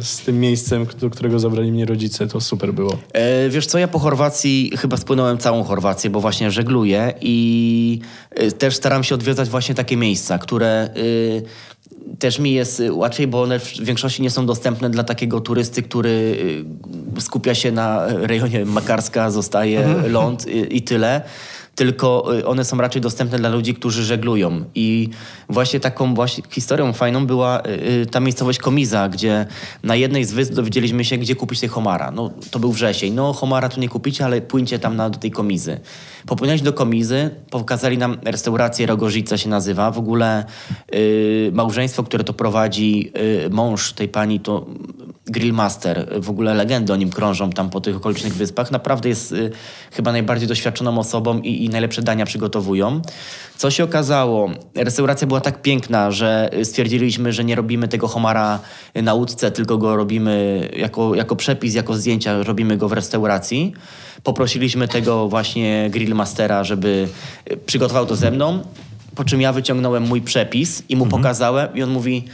[0.00, 2.98] z tym miejscem, do którego zabrali mnie rodzice, to super było.
[3.12, 4.35] E, wiesz co, ja po Chorwacji
[4.78, 9.96] chyba spłynąłem całą Chorwację, bo właśnie żegluję i e, też staram się odwiedzać właśnie takie
[9.96, 15.04] miejsca, które e, też mi jest łatwiej, bo one w większości nie są dostępne dla
[15.04, 16.36] takiego turysty, który
[17.16, 21.22] e, skupia się na rejonie Makarska, zostaje ląd i, i tyle.
[21.76, 24.64] Tylko y, one są raczej dostępne dla ludzi, którzy żeglują.
[24.74, 25.08] I
[25.48, 29.46] właśnie taką właśnie historią fajną była y, y, ta miejscowość Komiza, gdzie
[29.82, 32.10] na jednej z wysp dowiedzieliśmy się, gdzie kupić tej homara.
[32.10, 33.14] No, to był wrzesień.
[33.14, 35.80] No, homara tu nie kupicie, ale płyńcie tam na, do tej Komizy.
[36.26, 39.90] Popłynęliśmy do Komizy, pokazali nam restaurację Rogozica się nazywa.
[39.90, 40.44] W ogóle
[40.94, 43.12] y, małżeństwo, które to prowadzi,
[43.46, 44.66] y, mąż tej pani to
[45.26, 48.70] Grillmaster, w ogóle legendy o nim krążą tam po tych okolicznych wyspach.
[48.70, 49.50] Naprawdę jest y,
[49.92, 53.02] chyba najbardziej doświadczoną osobą i, i najlepsze dania przygotowują.
[53.56, 58.58] Co się okazało, restauracja była tak piękna, że stwierdziliśmy, że nie robimy tego homara
[58.94, 63.72] na łódce, tylko go robimy jako, jako przepis, jako zdjęcia, robimy go w restauracji.
[64.22, 67.08] Poprosiliśmy tego właśnie Grillmastera, żeby
[67.66, 68.62] przygotował to ze mną,
[69.14, 72.24] po czym ja wyciągnąłem mój przepis i mu pokazałem i on mówi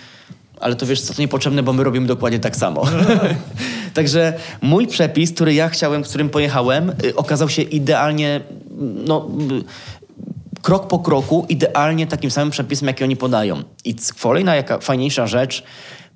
[0.63, 2.85] ale to wiesz co, to niepotrzebne, bo my robimy dokładnie tak samo.
[3.95, 8.41] Także mój przepis, który ja chciałem, z którym pojechałem, y, okazał się idealnie,
[9.07, 9.29] no,
[10.63, 13.63] krok po kroku, idealnie takim samym przepisem, jaki oni podają.
[13.85, 15.63] I kolejna jaka fajniejsza rzecz,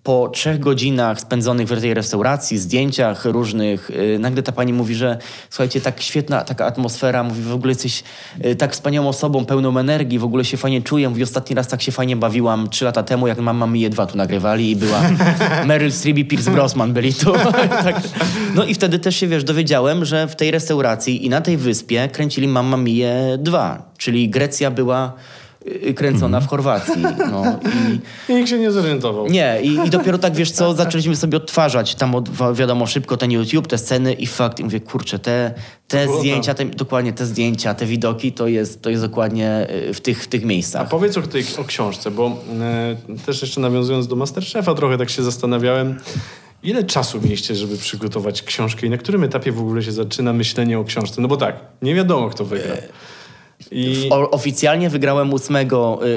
[0.06, 5.18] po trzech godzinach spędzonych w tej restauracji, zdjęciach różnych, y, nagle ta pani mówi, że
[5.50, 8.02] słuchajcie, tak świetna taka atmosfera, mówi, w ogóle jesteś
[8.44, 11.08] y, tak wspaniałą osobą, pełną energii, w ogóle się fajnie czuję.
[11.08, 14.16] Mówi, ostatni raz tak się fajnie bawiłam trzy lata temu, jak Mamma Mia 2 tu
[14.16, 15.00] nagrywali i była
[15.66, 17.32] Meryl Streep i Pierce Brosnan byli tu.
[17.86, 18.00] tak.
[18.54, 22.08] No i wtedy też się, wiesz, dowiedziałem, że w tej restauracji i na tej wyspie
[22.08, 25.12] kręcili Mamma Mia 2, czyli Grecja była
[25.96, 27.02] kręcona w Chorwacji.
[27.30, 27.58] No,
[28.28, 29.26] i, I nikt się nie zorientował.
[29.26, 33.30] nie, i, i dopiero tak, wiesz co, zaczęliśmy sobie odtwarzać tam, od, wiadomo, szybko ten
[33.30, 35.54] YouTube, te sceny i fakt, i mówię, kurczę, te,
[35.88, 40.00] te zdjęcia, te, dokładnie te zdjęcia, te widoki, to jest, to jest dokładnie y, w
[40.00, 40.88] tych, w tych A miejscach.
[40.88, 45.22] powiedz o, tej, o książce, bo e, też jeszcze nawiązując do Masterchefa, trochę tak się
[45.22, 45.98] zastanawiałem,
[46.62, 50.78] ile czasu mieliście, żeby przygotować książkę i na którym etapie w ogóle się zaczyna myślenie
[50.78, 51.22] o książce?
[51.22, 52.74] No bo tak, nie wiadomo, kto wygra.
[53.70, 55.66] I O, oficjalnie wygrałem 8 y,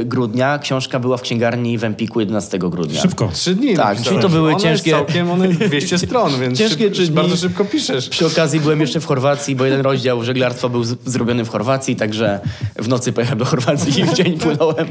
[0.05, 3.01] grudnia, książka była w księgarni w Empiku 11 grudnia.
[3.01, 3.29] Szybko.
[3.33, 6.57] trzy dni Tak, czyli to były Ona ciężkie- Jest całkiem, one jest 200 stron, więc
[6.57, 7.15] Ciężkie szyb, trzy dni.
[7.15, 8.09] bardzo szybko piszesz.
[8.09, 11.95] Przy okazji byłem jeszcze w Chorwacji, bo jeden rozdział żeglarstwa był z, zrobiony w Chorwacji,
[11.95, 12.39] także
[12.79, 14.87] w nocy pojechałem do Chorwacji i w dzień płynąłem.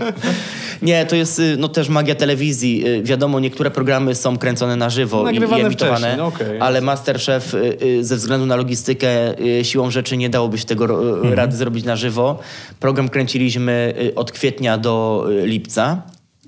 [0.83, 2.87] Nie, to jest y, no, też magia telewizji.
[2.88, 6.61] Y, Wiadomo, niektóre programy są kręcone na żywo Nagrywane i, i emitowane, no okej.
[6.61, 9.09] ale Masterchef y, ze względu na logistykę
[9.62, 10.85] siłą rzeczy nie dałoby się tego
[11.19, 11.35] Mhm.
[11.35, 12.38] rady zrobić na żywo.
[12.81, 16.03] Program kręciliśmy od kwietnia do lipca.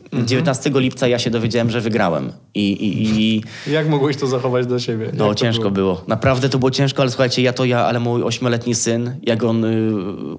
[0.05, 0.27] Mhm.
[0.29, 2.33] 19 lipca ja się dowiedziałem, że wygrałem.
[2.55, 5.11] I, i, i Jak mogłeś to zachować dla siebie?
[5.15, 6.05] no ciężko było?
[6.09, 9.65] Naprawdę to było ciężko, ale słuchajcie, ja to ja, ale mój ośmioletni syn, jak on
[9.65, 9.93] y,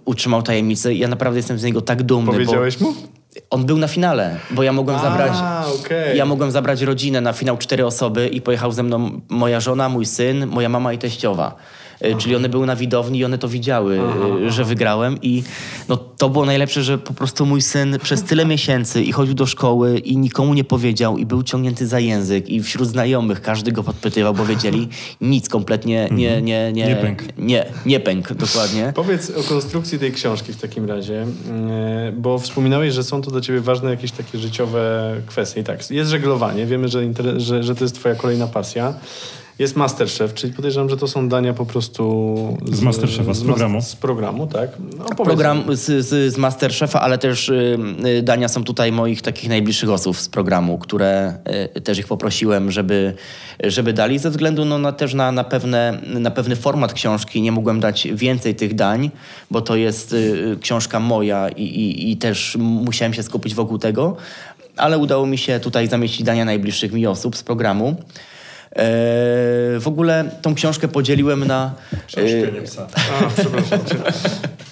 [0.06, 2.32] utrzymał tajemnicę, ja naprawdę jestem z niego tak dumny.
[2.32, 2.94] Powiedziałeś mu?
[3.50, 5.32] On był na finale, bo ja mogłem zabrać.
[5.34, 6.18] A, okej.
[6.18, 10.06] Ja mogłem zabrać rodzinę na finał cztery osoby i pojechał ze mną moja żona, mój
[10.06, 11.56] syn, moja mama i teściowa.
[12.06, 14.00] Y, Czyli one były na widowni i one to widziały,
[14.48, 15.18] y, że wygrałem.
[15.22, 15.44] I
[15.90, 19.46] no, to było najlepsze, że po prostu mój syn przez tyle miesięcy i chodził do
[19.46, 23.84] szkoły i nikomu nie powiedział i był ciągnięty za język i wśród znajomych każdy go
[23.84, 24.90] podpytywał, bo wiedzieli
[25.22, 27.24] nic kompletnie nie, nie, nie, Nie pękł.
[27.38, 28.94] Nie, nie pękł, dokładnie.
[28.96, 33.42] Powiedz o konstrukcji tej książki w takim razie, e, bo wspominałeś, że są to dla
[33.42, 35.62] ciebie ważne jakieś takie życiowe kwestie.
[35.62, 37.02] I tak, jest żeglowanie, wiemy, że,
[37.38, 38.94] że, że to jest twoja kolejna pasja.
[39.60, 42.58] Jest Masterchef, czyli podejrzewam, że to są dania po prostu...
[42.72, 43.82] Z Masterchefa, z programu.
[43.82, 44.70] Z programu, tak?
[44.98, 45.06] No.
[45.26, 49.90] Program z, z, z Masterchefa, ale też y, y, dania są tutaj moich takich najbliższych
[49.90, 51.34] osób z programu, które
[51.76, 53.14] y, też ich poprosiłem, żeby,
[53.64, 57.42] żeby dali, ze względu no, na, też na, na, pewne, na pewny format książki.
[57.42, 59.12] Nie mogłem dać więcej tych dań,
[59.52, 64.18] bo to jest y, książka moja i, i, i też musiałem się skupić wokół tego,
[64.78, 67.96] ale udało mi się tutaj zamieścić dania najbliższych mi osób z programu.
[68.76, 68.84] E,
[69.80, 71.74] w ogóle tą książkę podzieliłem na...
[72.18, 72.52] y,
[72.96, 73.80] A, przepraszam.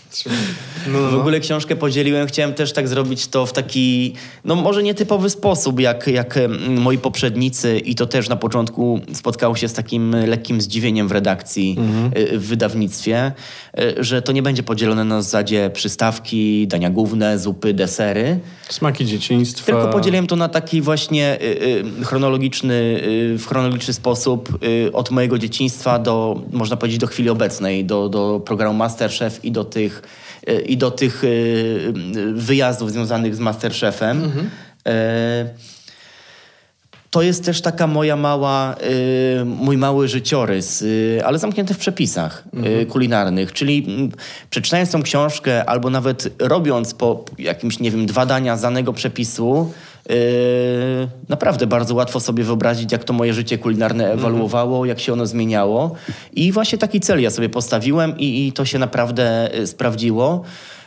[0.87, 4.13] No, no, W ogóle książkę podzieliłem, chciałem też tak zrobić to w taki,
[4.45, 9.67] no może nietypowy sposób, jak, jak moi poprzednicy i to też na początku spotkało się
[9.67, 11.77] z takim lekkim zdziwieniem w redakcji,
[12.17, 13.31] y, w wydawnictwie,
[13.79, 19.65] y, że to nie będzie podzielone na zasadzie przystawki, dania główne, zupy, desery, Smaki dzieciństwa.
[19.65, 22.99] tylko podzieliłem to na taki właśnie y, chronologiczny,
[23.37, 24.59] w chronologiczny sposób
[24.93, 29.63] od mojego dzieciństwa do, można powiedzieć, do chwili obecnej, do, do programu Masterchef i do
[29.63, 30.01] tych,
[30.65, 34.31] i do tych y, y, wyjazdów związanych z Masterchefem.
[34.87, 35.49] E,
[37.09, 38.75] to jest też taka moja mała,
[39.41, 42.43] y, mój mały życiorys, y, ale zamknięty w przepisach
[42.81, 43.53] y, kulinarnych.
[43.53, 44.09] Czyli
[44.49, 49.71] przeczytając tą książkę albo nawet robiąc po jakimś, nie wiem, dwa dania z danego przepisu,
[50.11, 55.25] y, naprawdę bardzo łatwo sobie wyobrazić, jak to moje życie kulinarne ewoluowało, jak się ono
[55.25, 55.95] zmieniało.
[56.33, 60.43] I właśnie taki cel ja sobie postawiłem i, i to się naprawdę y, sprawdziło.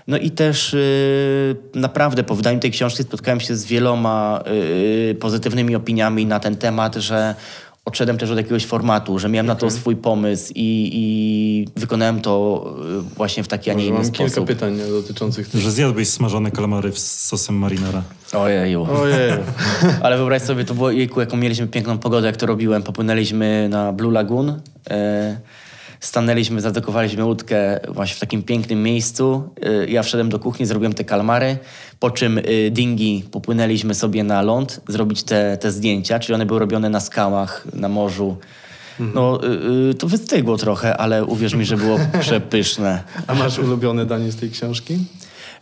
[0.06, 4.42] No i też y, naprawdę po wydaniu tej książki spotkałem się z wieloma
[5.10, 7.34] y, pozytywnymi opiniami na ten temat, że
[7.84, 12.64] odszedłem też od jakiegoś formatu, że miałem na to swój pomysł i, i wykonałem to
[12.98, 14.46] y, właśnie w taki, a nie inny mam kilka sposób.
[14.46, 15.60] pytań dotyczących tych...
[15.60, 18.02] Że zjadłbyś smażone kalmary z sosem marinara.
[18.32, 18.86] Ojeju.
[18.90, 19.32] Ojej.
[20.02, 22.82] Ale wyobraź sobie, to było, jejku, jaką mieliśmy piękną pogodę, jak to robiłem.
[22.82, 24.60] Popłynęliśmy na Blue Lagoon,
[26.02, 29.42] stanęliśmy, zadokowaliśmy łódkę właśnie w takim pięknym miejscu.
[29.62, 31.58] E, ja wszedłem do kuchni, zrobiłem te kalmary,
[32.00, 36.60] po czym e, dingi popłynęliśmy sobie na ląd, zrobić te, te zdjęcia, czyli one były
[36.60, 38.36] robione na skałach, na morzu.
[39.14, 43.02] No, y, y, to wystygło trochę, ale uwierz mi, że było przepyszne.
[43.26, 44.98] A masz ulubione danie z tej książki?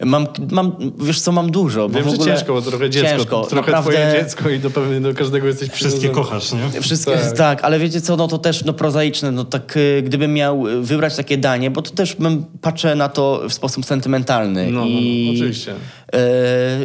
[0.04, 1.88] Mam, mam, wiesz co, mam dużo.
[1.88, 3.16] Bo Wiem, w że ogóle ciężko, bo trochę dziecko.
[3.16, 6.80] Ciężko, trochę naprawdę, twoje dziecko i do, pewnie do każdego jesteś Wszystkie kochasz, nie?
[6.80, 7.36] Wszystkie, tak.
[7.36, 7.64] Tak.
[7.64, 11.16] ale wiecie co, no to też no, prozaiczne, no tak y, gdybym miał y, wybrać
[11.16, 14.70] takie danie, bo to też bym patrzę na to w sposób sentymentalny.
[14.70, 15.72] No, no, i, no, oczywiście.
[15.72, 15.76] y,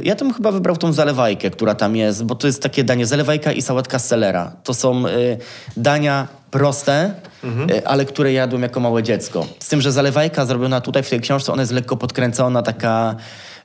[0.04, 3.52] ja bym chyba wybrał tą zalewajkę, która tam jest, bo to jest takie danie zalewajka
[3.52, 4.52] i sałatka z selera.
[4.64, 5.38] To są y,
[5.78, 7.14] dania proste,
[7.46, 7.70] Mhm.
[7.70, 9.48] y, ale które jadłem jako małe dziecko.
[9.60, 13.16] Z tym, że zalewajka zrobiona tutaj w tej książce, ona jest lekko podkręcona, taka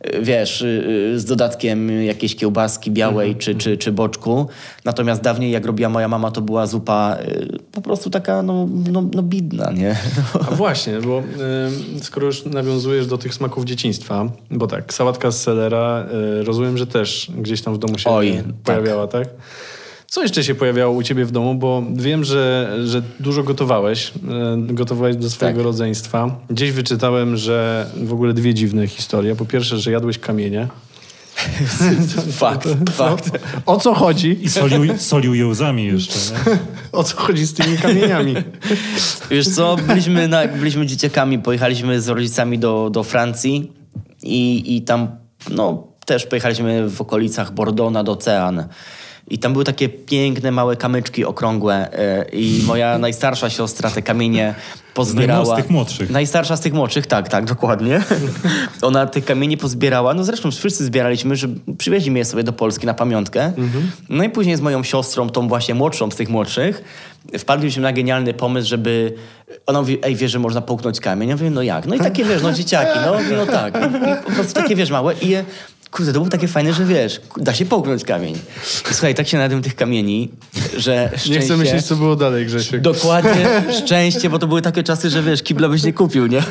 [0.06, 3.38] y, wiesz, y, z dodatkiem jakiejś kiełbaski białej Mhm.
[3.40, 4.46] czy, czy, czy boczku.
[4.84, 7.16] Natomiast dawniej, jak robiła moja mama, to była zupa
[7.72, 9.96] po prostu taka, no, no, no bidna, nie?
[10.48, 11.22] A właśnie, bo
[11.98, 16.06] y, skoro już nawiązujesz do tych smaków dzieciństwa, bo tak, sałatka z selera,
[16.40, 19.28] y, rozumiem, że też gdzieś tam w domu się Oj, pojawiała, tak?
[20.10, 21.54] Co jeszcze się pojawiało u ciebie w domu?
[21.54, 24.12] Bo wiem, że, że dużo gotowałeś,
[24.70, 25.64] y, gotowałeś do swojego Tak.
[25.64, 26.36] rodzeństwa.
[26.50, 29.36] Gdzieś wyczytałem, że w ogóle dwie dziwne historie.
[29.36, 30.68] Po pierwsze, że jadłeś kamienie.
[32.32, 33.30] fakt, fakt.
[33.66, 34.38] O co chodzi?
[34.42, 36.58] I solił, solił je łzami jeszcze, nie?
[36.98, 38.34] O co chodzi z tymi kamieniami?
[39.30, 43.72] Wiesz co, byliśmy, na, byliśmy dzieciakami, pojechaliśmy z rodzicami do, do Francji
[44.22, 45.08] i, i tam
[45.50, 48.64] no, też pojechaliśmy w okolicach Bordeaux nad ocean.
[49.30, 54.54] I tam były takie piękne, małe kamyczki okrągłe e, i moja najstarsza siostra te kamienie
[54.94, 55.56] pozbierała.
[55.56, 56.10] Z tych młodszych.
[56.10, 58.02] Najstarsza z tych młodszych, tak, tak, dokładnie.
[58.82, 60.14] Ona te kamienie pozbierała.
[60.14, 63.52] No zresztą wszyscy zbieraliśmy, że przywieźliśmy je sobie do Polski na pamiątkę.
[64.08, 66.84] No i później z moją siostrą, tą właśnie młodszą z tych młodszych,
[67.38, 69.14] wpadliśmy na genialny pomysł, żeby...
[69.66, 71.28] Ona mówi, ej, wiesz, że można połknąć kamień?
[71.28, 71.86] Ja mówię, no jak?
[71.86, 73.74] No i takie, wiesz, no dzieciaki, no, no tak.
[73.76, 75.44] I po prostu takie, wiesz, małe i je...
[75.90, 78.34] Kurde, to było takie fajne, że wiesz, da się połknąć kamień.
[78.90, 80.30] I słuchaj, tak się nadałem tych kamieni,
[80.76, 81.30] że szczęście...
[81.30, 82.80] Nie chcę myśleć, co było dalej, Grzesiek.
[82.80, 83.46] Dokładnie,
[83.84, 86.42] szczęście, bo to były takie czasy, że wiesz, kibla byś nie kupił, nie?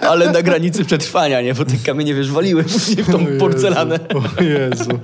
[0.00, 1.54] Ale na granicy przetrwania, nie?
[1.54, 3.98] Bo te kamienie, wiesz, waliły później w tą O Jezu, porcelanę.
[4.38, 4.90] O Jezu.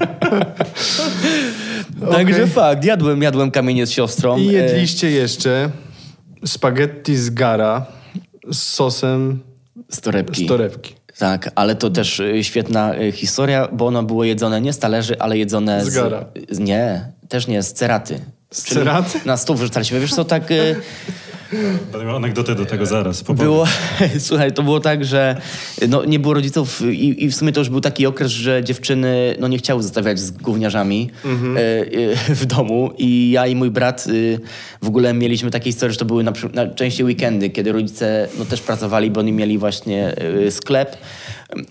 [2.13, 2.47] Także Okej.
[2.49, 4.39] fakt, jadłem, jadłem kamienie z siostrą.
[4.39, 5.71] I E, jedliście jeszcze
[6.47, 7.87] spaghetti z gara
[8.53, 9.41] z sosem
[9.89, 10.45] Z torebki.
[10.45, 10.95] z torebki.
[11.21, 15.19] Tak, ale to też e, świetna e, historia, bo ono było jedzone nie z talerzy,
[15.19, 15.95] ale jedzone Z
[16.51, 18.21] z nie, też nie, z ceraty.
[18.51, 19.21] Z ceraty?
[19.25, 20.01] Na stół wrzucaliśmy.
[20.01, 20.43] Wiesz co, tak...
[21.53, 21.57] e,
[21.93, 23.23] Będę miał anegdotę do tego zaraz.
[23.23, 23.67] Po Było,
[24.19, 25.37] słuchaj, to było tak, że
[25.89, 29.37] no, nie było rodziców i, i w sumie to już był taki okres, że dziewczyny
[29.41, 31.61] no, nie chciały zostawiać z gówniarzami e,
[32.29, 34.41] e, w domu i ja i mój brat y,
[34.83, 38.45] w ogóle mieliśmy takie historie, że to były na, na częściej weekendy, kiedy rodzice no,
[38.45, 40.15] też pracowali, bo oni mieli właśnie
[40.47, 40.97] y, sklep,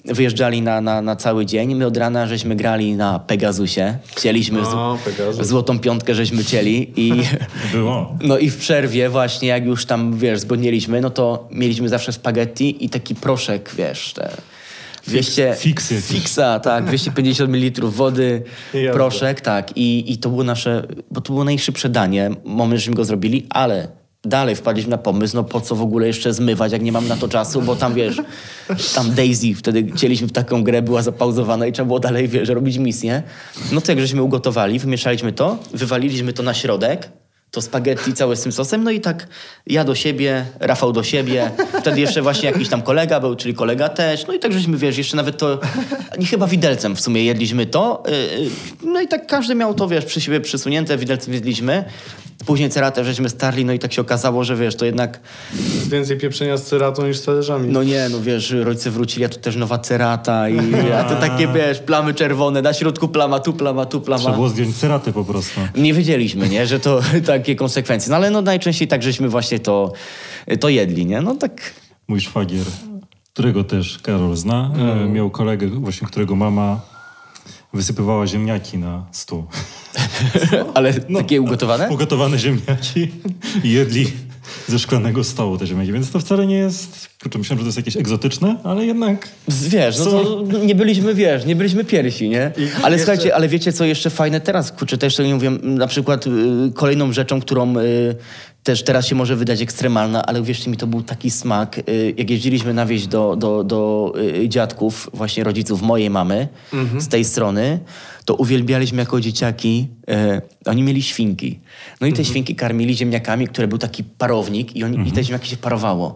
[0.06, 1.76] wyjeżdżali na, na, na cały dzień.
[1.76, 5.48] My od rana żeśmy grali na Pegasusie, chcieliśmy No, Pegasus.
[5.48, 7.14] złotą piątkę żeśmy cieli i...
[7.74, 8.18] Było.
[8.22, 12.86] No i w przerwie właśnie, jak już tam, wiesz, zgodnieliśmy, no to mieliśmy zawsze spaghetti
[12.86, 14.30] i taki proszek, wiesz, te
[15.08, 15.56] 200...
[15.58, 16.08] Fix jakiś.
[16.08, 18.44] Fixa, tak, 250 ml wody,
[18.94, 19.78] proszek, tak.
[19.78, 23.88] I, I to było nasze, bo to było najszybsze danie, moment, żeśmy go zrobili, ale
[24.26, 27.18] dalej wpadliśmy na pomysł, no po co w ogóle jeszcze zmywać, jak nie mam na
[27.18, 28.22] to czasu, bo tam, wiesz,
[28.96, 32.78] tam Daisy, wtedy chcieliśmy w taką grę, była zapauzowana i trzeba było dalej, wiesz, robić
[32.78, 33.24] misję.
[33.72, 37.10] No to jak żeśmy ugotowali, wymieszaliśmy to, wywaliliśmy to na środek,
[37.52, 39.28] to spaghetti całe z tym sosem, no i tak
[39.68, 43.90] ja do siebie, Rafał do siebie, wtedy jeszcze właśnie jakiś tam kolega był, czyli kolega
[43.90, 45.60] też, no i tak żeśmy, wiesz, jeszcze nawet to,
[46.20, 48.50] nie chyba widelcem w sumie jedliśmy to, yy, yy,
[48.84, 51.86] no i tak każdy miał to, wiesz, przy siebie przysunięte, widelcem jedliśmy,
[52.50, 55.20] później ceratę żeśmy starli, no i tak się okazało, że wiesz, to jednak,
[55.88, 57.68] Więcej pieprzenia z ceratą niż z talerzami.
[57.72, 60.60] no nie, no wiesz, rodzice wrócili, a tu też nowa cerata i
[61.00, 64.22] a to takie, wiesz, plamy czerwone, na środku plama, tu plama, tu plama.
[64.22, 65.60] Trzeba było zdjąć ceraty po prostu.
[65.76, 68.10] Nie wiedzieliśmy, nie, że to takie konsekwencje.
[68.10, 69.94] No ale no najczęściej tak, żeśmy właśnie to,
[70.60, 71.22] to jedli, nie?
[71.22, 71.74] No tak.
[72.08, 72.66] Mój szwagier,
[73.34, 74.72] którego też Karol zna,
[75.04, 76.80] e, miał kolegę właśnie, którego mama
[77.74, 79.44] wysypywała ziemniaki na stół.
[80.74, 81.90] Ale takie ugotowane?
[81.90, 83.12] Ugotowane ziemniaki
[83.64, 84.12] i jedli
[84.68, 87.10] ze szklanego stołu te ziemniaki, więc to wcale nie jest...
[87.26, 89.30] Myślałem, że to jest jakieś egzotyczne, ale jednak...
[89.48, 92.52] Wiesz, no to nie byliśmy, wiesz, nie byliśmy piersi, nie?
[92.84, 94.72] Ale słuchajcie, ale wiecie co jeszcze fajne teraz?
[94.72, 96.30] Kurczę, też nie mówię, na przykład y,
[96.74, 98.16] kolejną rzeczą, którą y,
[98.64, 101.78] też teraz się może wydać ekstremalna, ale uwierzcie mi, to był taki smak.
[101.90, 106.48] Y, jak jeździliśmy na wieś do, do, do y, dziadków, właśnie rodziców mojej mamy
[106.98, 107.80] z tej strony,
[108.26, 109.88] to uwielbialiśmy jako dzieciaki,
[110.66, 111.60] y, oni mieli świnki.
[112.02, 115.50] No i te świnki karmili ziemniakami, które był taki parownik i, oni, i te ziemniaki
[115.50, 116.16] się parowało.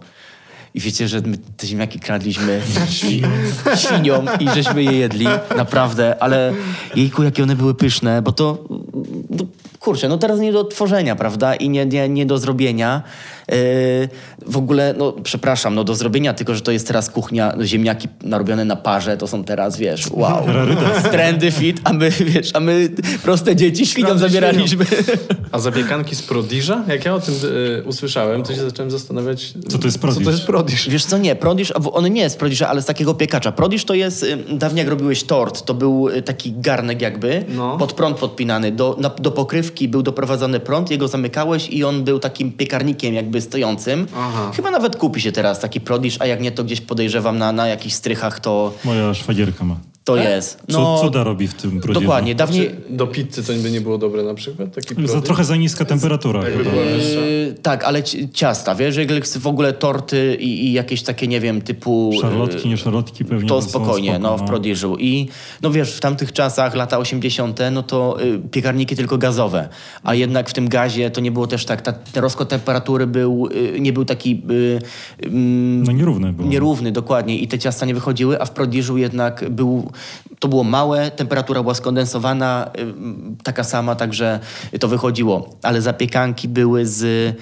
[0.73, 2.61] I wiecie, że my te ziemniaki kradliśmy
[3.09, 3.21] i,
[3.77, 5.27] świniom i żeśmy je jedli,
[5.57, 6.53] naprawdę, ale
[6.95, 8.63] jejku, jakie one były pyszne, bo to,
[9.83, 13.03] kurczę, no teraz nie do tworzenia, prawda, i nie, nie, nie do zrobienia.
[13.51, 13.55] Yy,
[14.45, 18.07] w ogóle, no przepraszam, no do zrobienia, tylko że to jest teraz kuchnia, no, ziemniaki
[18.23, 20.45] narobione na parze, to są teraz, wiesz, wow.
[21.11, 22.89] Trendy fit, a my, wiesz, a my
[23.23, 24.85] proste dzieci świniom zabieraliśmy.
[25.51, 26.83] A zapiekanki z Prodiża?
[26.87, 27.33] Jak ja o tym
[27.79, 29.53] e, usłyszałem, to się zacząłem zastanawiać...
[29.67, 30.27] Co to jest Co to Prodiż?
[30.27, 30.89] jest Prodiż?
[30.89, 33.51] Wiesz co, nie, Prodiż, on nie jest Prodiża, ale z takiego piekacza.
[33.51, 37.77] Prodiż to jest, y, dawniej jak robiłeś tort, to był y, taki garnek jakby, No.
[37.77, 38.71] pod prąd podpinany.
[38.71, 43.32] Do, na, do pokrywki był doprowadzony prąd, jego zamykałeś i on był takim piekarnikiem jakby
[43.41, 44.07] stojącym.
[44.17, 44.51] Aha.
[44.55, 47.67] Chyba nawet kupi się teraz taki Prodiż, a jak nie, to gdzieś podejrzewam na, na
[47.67, 49.75] jakichś strychach to, Moja szwagierka ma.
[50.03, 50.63] To jest.
[50.71, 52.01] Co, cuda robi w tym Prodiżu.
[52.01, 52.69] Dokładnie, dawniej...
[52.69, 54.75] Czy do pizzy to by nie było dobre na przykład?
[54.75, 56.43] Taki Za trochę za niska temperatura.
[56.43, 56.71] Jakby chyba.
[56.71, 57.19] była wyższa.
[57.19, 61.39] Yy, tak, ale ci- ciasta, wiesz, jeżeli w ogóle torty i, i jakieś takie, nie
[61.39, 62.09] wiem, typu...
[62.13, 64.97] yy, Szarlotki, nie szarlotki pewnie To są spokojnie, spoko, no, w Prodiżu.
[64.99, 65.27] I
[65.61, 69.69] no wiesz, w tamtych czasach, lata 80., no to y, piekarniki tylko gazowe.
[70.03, 73.49] A jednak w tym gazie to nie było też tak, ta, ten rozkład temperatury był,
[73.75, 74.43] y, nie był taki...
[74.51, 74.79] Y,
[75.83, 76.49] No nierówne było.
[76.49, 77.37] Nierówny, dokładnie.
[77.37, 79.91] I te ciasta nie wychodziły, a w Prodiżu jednak był,
[80.39, 84.39] to było małe, temperatura była skondensowana, y, taka sama, także
[84.79, 85.49] to wychodziło.
[85.63, 87.35] Ale zapiekanki były z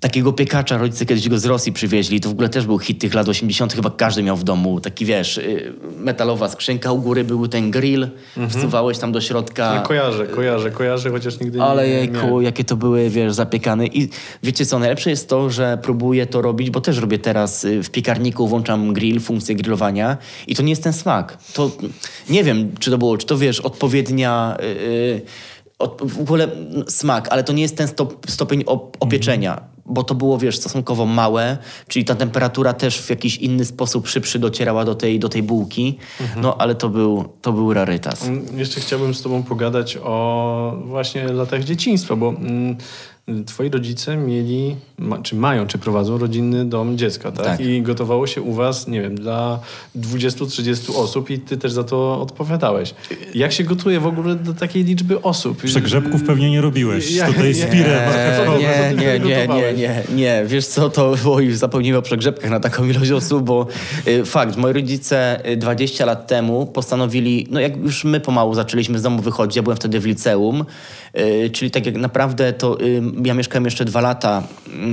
[0.00, 3.14] takiego piekacza, rodzice kiedyś go z Rosji przywieźli, to w ogóle też był hit tych
[3.14, 7.48] lat 80., chyba każdy miał w domu, taki wiesz, y, metalowa skrzynka, u góry był
[7.48, 8.08] ten grill,
[8.48, 9.74] wsuwałeś tam do środka.
[9.74, 12.42] No, kojarzę, kojarzę, kojarzę, chociaż nigdy Ale nie jejku, miałem.
[12.42, 13.86] jakie to były, wiesz, zapiekane.
[13.86, 14.08] I
[14.42, 17.90] wiecie co, najlepsze jest to, że próbuję to robić, bo też robię teraz y, w
[17.90, 21.38] piekarniku, włączam grill, funkcję grillowania i to nie jest ten smak.
[21.52, 21.70] To
[22.30, 24.56] nie wiem, czy to było, czy to wiesz, odpowiednia...
[24.62, 25.20] Yy,
[25.80, 30.02] od, w ogóle mm, smak, ale to nie jest ten stop, stopień op, opieczenia, bo
[30.02, 31.58] to było, wiesz, stosunkowo małe,
[31.88, 35.98] czyli ta temperatura też w jakiś inny sposób szybszy docierała do tej, do tej bułki,
[36.36, 38.26] no ale to był, to był rarytas.
[38.26, 42.76] Mm, Jeszcze chciałbym z tobą pogadać o właśnie latach dzieciństwa, bo mm,
[43.46, 47.46] twoi rodzice mieli, ma, czy mają, czy prowadzą rodzinny dom dziecka, tak?
[47.46, 47.60] Tak.
[47.60, 49.58] I gotowało się u was, nie wiem, dla
[49.96, 52.94] 20-30 osób i ty też za to odpowiadałeś.
[53.34, 55.62] Jak się gotuje w ogóle do takiej liczby osób?
[55.62, 57.12] Przegrzebków pewnie nie robiłeś.
[57.12, 57.54] Ja- Tutaj nie.
[57.54, 58.08] spirę.
[58.58, 60.42] Nie, nie, nie, nie, nie, nie.
[60.46, 63.66] Wiesz co, to bo już zapomniałem o przegrzebkach na taką ilość osób, bo
[64.08, 68.98] y, fakt, moi rodzice y, 20 lat temu postanowili, no jak już my pomału zaczęliśmy
[68.98, 70.64] z domu wychodzić, ja byłem wtedy w liceum,
[71.18, 74.42] y, czyli tak jak naprawdę to y, ja mieszkałem jeszcze dwa lata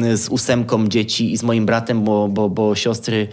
[0.03, 3.27] y, z ósemką dzieci i z moim bratem, bo, bo, bo siostry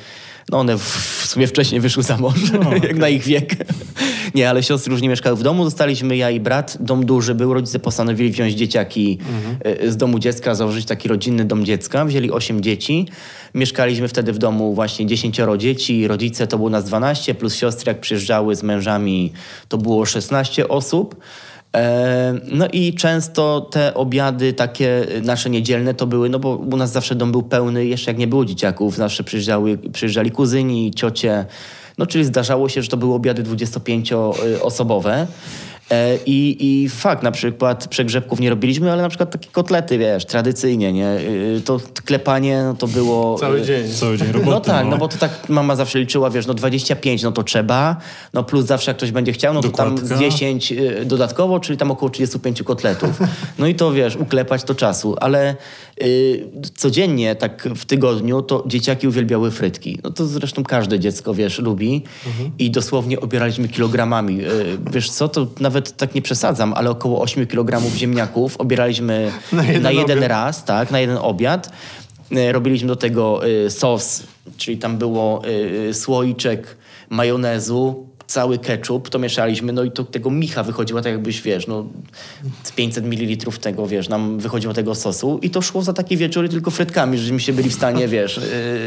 [0.50, 0.82] no one w,
[1.22, 2.34] w sumie wcześniej wyszły za mąż,
[2.88, 3.56] jak na ich wiek.
[4.34, 5.64] Nie, ale siostry już nie mieszkały w domu.
[5.64, 6.76] Zostaliśmy ja i brat.
[6.80, 7.54] Dom duży był.
[7.54, 9.18] Rodzice postanowili wziąć dzieciaki
[9.60, 12.04] e, z domu dziecka, założyć taki rodzinny dom dziecka.
[12.04, 13.08] Wzięli osiem dzieci.
[13.54, 16.08] Mieszkaliśmy wtedy w domu właśnie dziesięcioro dzieci.
[16.08, 19.32] Rodzice to było nas 12, plus siostry jak przyjeżdżały z mężami
[19.68, 21.16] to było 16 osób.
[21.74, 26.92] E, No i często te obiady takie nasze niedzielne to były, no bo u nas
[26.92, 31.44] zawsze dom był pełny, jeszcze jak nie było dzieciaków, zawsze przyjeżdżały, przyjeżdżali kuzyni, ciocie,
[31.98, 35.26] no czyli zdarzało się, że to były obiady 25-osobowe.
[35.90, 40.24] E, I, I fakt, na przykład przegrzebków nie robiliśmy, ale na przykład takie kotlety, wiesz,
[40.26, 41.08] tradycyjnie, nie?
[41.56, 43.38] Y, To klepanie, no to było...
[43.38, 43.88] Cały y, dzień.
[43.92, 44.50] Cały dzień roboty.
[44.50, 47.96] no tak, no bo to tak mama zawsze liczyła, wiesz, no 25, no to trzeba,
[48.32, 50.16] no plus zawsze jak ktoś będzie chciał, no to tam Dokładka.
[50.16, 53.18] z 10 y, dodatkowo, czyli tam około 35 kotletów.
[53.58, 55.56] No i to, wiesz, uklepać to czasu, ale
[56.02, 56.44] y,
[56.76, 59.98] codziennie, tak w tygodniu, to dzieciaki uwielbiały frytki.
[60.04, 62.02] No to zresztą każde dziecko, wiesz, lubi
[62.58, 64.40] i dosłownie obieraliśmy kilogramami.
[64.44, 64.46] Y,
[64.92, 69.82] wiesz co, to nawet tak nie przesadzam, ale około 8 kilogramów ziemniaków obieraliśmy Na jeden
[69.82, 71.72] na jeden raz, tak, na jeden obiad.
[72.32, 74.22] E, Robiliśmy do tego y, sos,
[74.56, 75.42] czyli tam było
[75.88, 76.76] y, słoiczek
[77.10, 81.86] majonezu, cały ketchup, to mieszaliśmy, no i to tego micha wychodziła tak jakbyś, wiesz, no
[82.62, 86.48] z 500 ml tego, wiesz, nam wychodziło tego sosu i to szło za takie wieczory
[86.48, 88.40] tylko frytkami, żeśmy się byli w stanie, wiesz,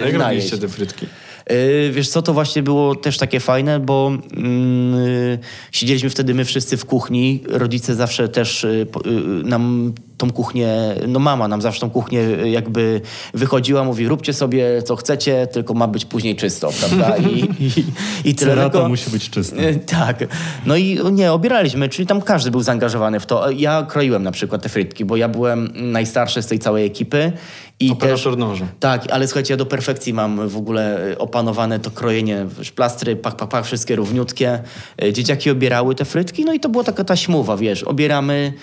[0.06, 0.60] Jak najeść.
[0.60, 1.06] te frytki?
[1.50, 5.40] Yy, Wiesz co, to właśnie było też takie fajne, bo mm, yy,
[5.72, 7.44] siedzieliśmy wtedy my wszyscy w kuchni.
[7.48, 10.70] Rodzice zawsze też po- yy, nam tą kuchnię,
[11.08, 13.02] no mama nam zawsze tą kuchnię jakby
[13.34, 17.18] wychodziła, mówi róbcie sobie co chcecie, tylko ma być później czysto, prawda?
[17.18, 17.84] I, i,
[18.30, 18.56] i tyle.
[18.56, 19.56] Cerata musi być czysta.
[19.88, 20.24] Tak.
[20.66, 23.52] No i nie, obieraliśmy, czyli tam każdy był zaangażowany w to.
[23.52, 27.32] Ja kroiłem na przykład te frytki, bo ja byłem najstarszy z tej całej ekipy.
[27.80, 28.68] I Operator też, noża.
[28.80, 33.36] Tak, ale słuchajcie, ja do perfekcji mam w ogóle e, opanowane to krojenie, plastry, pak,
[33.36, 34.60] pak, pak, wszystkie równiutkie.
[35.02, 38.54] E, Dzieciaki obierały te frytki, no i to była taka taśmowa, wiesz, obieramy,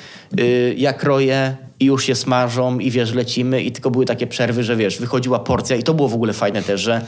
[0.40, 4.64] y, ja kroję i już się smażą i wiesz, lecimy i tylko były takie przerwy,
[4.64, 7.06] że wiesz, wychodziła porcja i to było w ogóle fajne też, że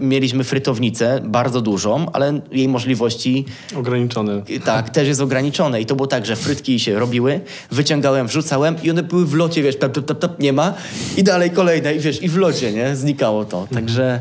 [0.00, 3.44] mieliśmy frytownicę, bardzo dużą, ale jej możliwości
[3.76, 4.42] Ograniczone.
[4.64, 5.80] tak, też jest ograniczone.
[5.80, 7.40] I to było tak, że frytki się robiły,
[7.70, 10.74] wyciągałem, wrzucałem i one były w locie, wiesz, tap, tap, tap, tap, nie ma
[11.16, 12.96] i dalej kolejne i wiesz, i w locie, nie?
[12.96, 13.68] Znikało to.
[13.74, 14.20] Także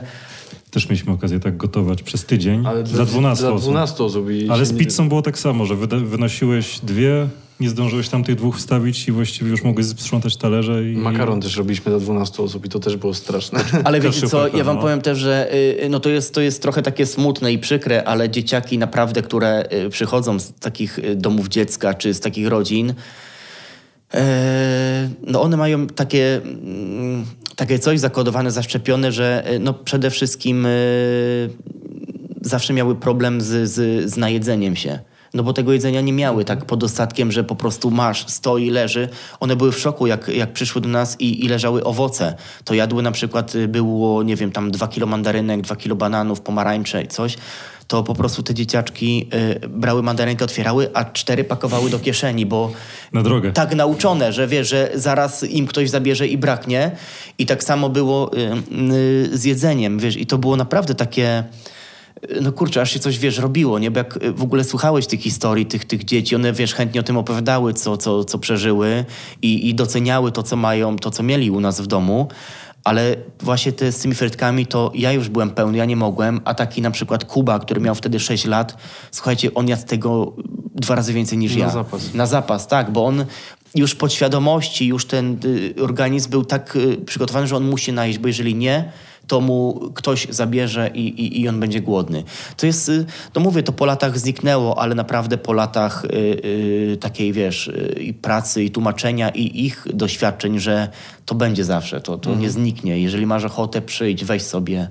[0.71, 3.69] Też mieliśmy okazję tak gotować przez tydzień Ale dla 12 dla osób.
[3.69, 4.29] 12 osób.
[4.31, 7.27] I Ale z nie- pizzą było tak samo, że wynosiłeś dwie,
[7.59, 10.97] nie zdążyłeś tam tych dwóch wstawić i właściwie już mogłeś sprzątać talerze i...
[10.97, 13.59] Makaron też robiliśmy dla 12 osób i to też było straszne.
[13.83, 14.81] Ale wiecie co, ja wam no.
[14.81, 15.53] powiem też, że
[15.83, 19.63] y, no to, jest, to jest trochę takie smutne i przykre, ale dzieciaki naprawdę, które
[19.85, 22.93] y, przychodzą z takich y, domów dziecka czy z takich rodzin,
[24.13, 27.25] e, no one mają takie, mm,
[27.57, 31.49] takie coś zakodowane, zaszczepione, że y, no przede wszystkim y,
[32.41, 34.99] zawsze miały problem z, z, z najedzeniem się.
[35.33, 39.09] No bo tego jedzenia nie miały tak pod dostatkiem, że po prostu masz, stoi, leży.
[39.39, 42.35] One były w szoku, jak, jak przyszły do nas i, i leżały owoce.
[42.63, 46.41] To jadły na przykład, y, było, nie wiem, tam dwa kilo mandarynek, dwa kilo bananów,
[46.41, 47.37] pomarańcze i coś.
[47.87, 49.27] To po prostu te dzieciaczki
[49.63, 52.71] y, brały mandarynkę, otwierały, a cztery pakowały do kieszeni, bo
[53.13, 53.51] Na drogę.
[53.51, 56.91] tak nauczone, że wiesz, że zaraz im ktoś zabierze i braknie.
[57.37, 58.37] I tak samo było y,
[58.93, 61.43] y, z jedzeniem, wiesz, i to było naprawdę takie.
[62.31, 63.91] y, No kurczę, aż się coś, wiesz, robiło, nie?
[63.91, 67.03] Bo jak y, w ogóle słuchałeś tych historii, tych, tych dzieci, one, wiesz, chętnie o
[67.03, 69.05] tym opowiadały, co, co, co przeżyły
[69.41, 72.27] i, i doceniały to, co mają, to, co mieli u nas w domu.
[72.87, 76.53] Ale właśnie te, z tymi frytkami to ja już byłem pełny, ja nie mogłem, a
[76.53, 78.77] taki na przykład Kuba, który miał wtedy 6 lat,
[79.11, 80.33] słuchajcie, on jadł tego
[80.75, 81.69] dwa razy więcej niż Na ja.
[81.69, 82.13] zapas.
[82.13, 83.25] Na zapas, tak, bo on
[83.75, 88.27] już podświadomości, już ten y, organizm był tak y, przygotowany, że on musi najeść, bo
[88.27, 88.91] jeżeli nie,
[89.27, 92.23] to mu ktoś zabierze i, i, i on będzie głodny.
[92.57, 93.05] To jest, y,
[93.35, 96.09] no mówię, to po latach zniknęło, ale naprawdę po latach y,
[96.93, 100.89] y, takiej, wiesz, y, i pracy, i tłumaczenia, i ich doświadczeń, że
[101.25, 102.99] to będzie zawsze, to, to nie zniknie.
[102.99, 104.89] Jeżeli masz ochotę, przyjdź, weź sobie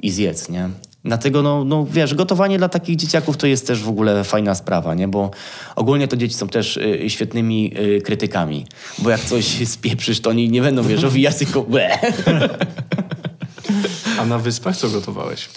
[0.00, 0.68] i zjedz, nie?
[1.04, 4.94] Dlatego, no, no wiesz, gotowanie dla takich dzieciaków to jest też w ogóle fajna sprawa,
[4.94, 5.08] nie?
[5.08, 5.30] Bo
[5.76, 8.66] ogólnie to dzieci są też y, świetnymi y, krytykami.
[8.98, 11.66] Bo jak coś spieprzysz, to oni nie będą, wiesz, owijać tylko.
[14.20, 15.48] A na Wyspach co gotowałeś?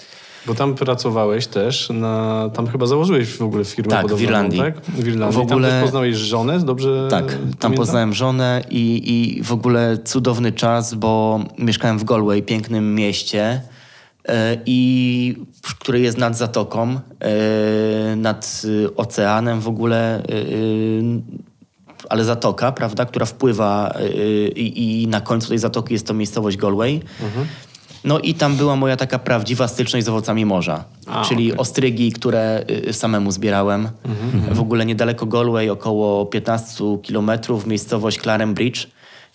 [0.46, 4.58] Bo tam pracowałeś też, na, tam chyba założyłeś w ogóle firmę Tak, w budowlaną, Irlandii.
[4.60, 4.80] tak?
[4.80, 5.38] W Irlandii.
[5.38, 7.74] W ogóle- Tam też poznałeś żonę, dobrze Tak, tam pamiętam?
[7.74, 9.02] poznałem żonę i,
[9.38, 13.60] i w ogóle cudowny czas, bo mieszkałem w Galway, pięknym mieście,
[14.28, 15.36] e, i
[15.80, 20.22] który jest nad zatoką, e, nad y, oceanem w ogóle,
[22.08, 23.94] ale zatoka, prawda, która wpływa
[24.56, 27.00] i, i na końcu tej zatoki jest to miejscowość Galway.
[28.06, 30.84] No i tam była moja taka prawdziwa styczność z owocami morza.
[31.06, 31.60] A, czyli okej.
[31.60, 33.88] ostrygi, które y, samemu zbierałem.
[34.50, 38.86] W ogóle niedaleko Galway, około 15 kilometrów, miejscowość Clarenbridge,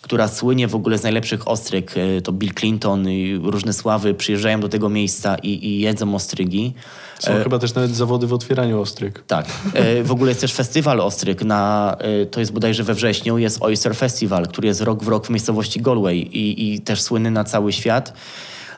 [0.02, 1.96] która słynie w ogóle z najlepszych ostryg.
[1.96, 6.74] Y, To Bill Clinton i różne sławy przyjeżdżają do tego miejsca i, i jedzą ostrygi.
[7.18, 9.24] Są chyba też nawet zawody w otwieraniu ostryg.
[9.26, 9.46] Tak.
[9.74, 11.44] E, W ogóle jest też festiwal ostryg.
[11.44, 13.38] Na, e, to jest bodajże we wrześniu.
[13.38, 17.30] Jest Oyster Festival, który jest rok w rok w miejscowości Galway i, i też słynny
[17.30, 18.12] na cały świat.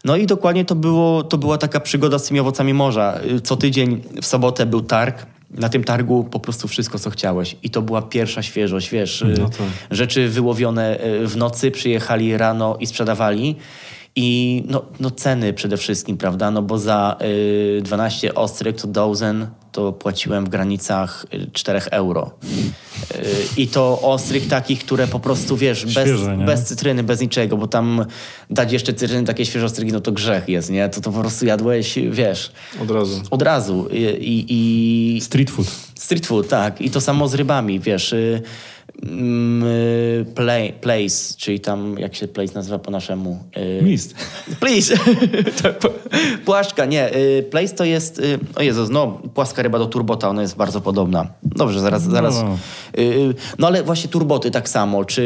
[0.04, 3.20] No i dokładnie to, było, to była taka przygoda z tymi owocami morza.
[3.36, 5.26] E, Co tydzień w sobotę był targ.
[5.50, 7.56] Na tym targu po prostu wszystko, co chciałeś.
[7.62, 9.22] I to była pierwsza świeżość, wiesz.
[9.22, 9.66] e, No tak.
[9.90, 13.56] Rzeczy wyłowione e, w nocy, przyjechali rano i sprzedawali.
[14.16, 16.50] I no, no ceny przede wszystkim, prawda?
[16.50, 17.16] No bo za
[17.78, 22.30] y, 12 ostryg to dozen to płaciłem w granicach y, 4 euro.
[22.44, 23.16] Y,
[23.56, 27.66] I to ostryg takich, które po prostu, wiesz, bez, Świeże, bez cytryny, bez niczego, bo
[27.66, 28.04] tam
[28.50, 30.88] dać jeszcze cytryny, takie świeże ostrygi, no to grzech jest, nie?
[30.88, 32.52] To, to po prostu jadłeś, wiesz,
[32.82, 33.22] Od razu.
[33.30, 33.88] od razu.
[33.92, 35.66] I, i, i Street food.
[35.98, 36.80] Street food, tak.
[36.80, 38.12] I to samo z rybami, wiesz.
[38.12, 38.42] Y, y,
[40.34, 43.44] play, place, czyli tam, jak się place nazywa po naszemu?
[43.56, 44.14] Y, Mist.
[44.60, 44.94] Please.
[45.62, 45.74] Tak,
[46.44, 47.16] Płaszczka, nie.
[47.16, 50.80] y, Place to jest, y, o Jezus, no, płaska ryba do turbota, ona jest bardzo
[50.80, 51.26] podobna.
[51.42, 52.34] Dobrze, zaraz, zaraz.
[52.42, 52.58] No.
[52.98, 55.22] Y, No ale właśnie turboty tak samo, czy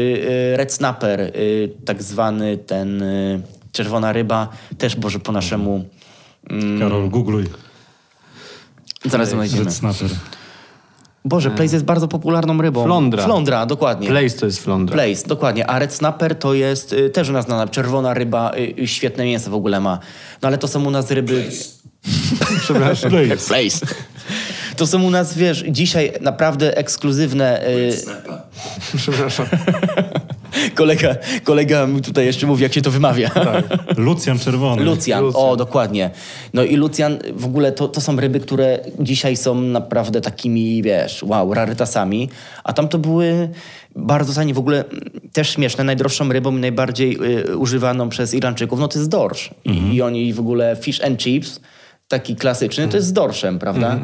[0.53, 3.41] y, red snapper, y, tak zwany ten y,
[3.71, 5.85] czerwona ryba, też Boże po naszemu.
[6.49, 7.45] Mm, Karol, googluj.
[9.05, 9.63] zaraz znajdziemy.
[9.63, 10.09] Red Snapper.
[11.25, 12.83] Boże, Place jest bardzo popularną rybą.
[12.83, 13.23] Flądra.
[13.23, 14.07] Flądra, dokładnie.
[14.07, 14.93] Place to jest flądra.
[14.93, 15.67] Place, dokładnie.
[15.67, 19.25] A red snapper to jest y, też u nas znana czerwona ryba, y, y, świetne
[19.25, 19.99] mięso w ogóle ma.
[20.41, 21.49] No ale to są u nas ryby...
[22.63, 23.11] Przepraszam.
[23.11, 23.37] Place.
[23.47, 23.85] Place.
[24.75, 27.67] To są u nas, wiesz, dzisiaj naprawdę ekskluzywne...
[27.67, 27.93] Y,
[28.97, 29.45] Przepraszam.
[30.75, 33.31] kolega, kolega mi tutaj jeszcze mówi, jak się to wymawia.
[33.97, 34.83] Lucjan Czerwony.
[34.83, 35.43] Lucjan, Lucjan.
[35.45, 36.09] o dokładnie.
[36.53, 41.23] No i Lucjan, w ogóle to, to są ryby, które dzisiaj są naprawdę takimi, wiesz,
[41.23, 42.29] wow, rarytasami,
[42.63, 43.49] a tam to były
[43.95, 47.17] bardzo tanie, w ogóle mm, też śmieszne, najdroższą rybą i najbardziej
[47.49, 49.49] y, używaną przez Irlandczyków, no to jest dorsz.
[49.65, 51.59] I, I oni w ogóle fish and chips,
[52.07, 53.99] taki klasyczny, to jest z dorszem, prawda?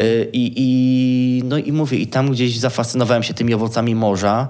[0.00, 4.48] Y, I, i, no i mówię, i tam gdzieś zafascynowałem się tymi owocami morza.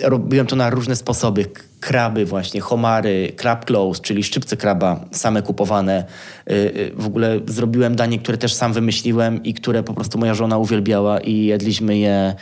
[0.00, 1.46] Robiłem to na różne sposoby.
[1.80, 6.04] Kraby właśnie, homary, crab claws, czyli szczypce kraba, same kupowane.
[6.50, 10.34] Y, y, W ogóle zrobiłem danie, które też sam wymyśliłem i które po prostu moja
[10.34, 12.34] żona uwielbiała i jedliśmy je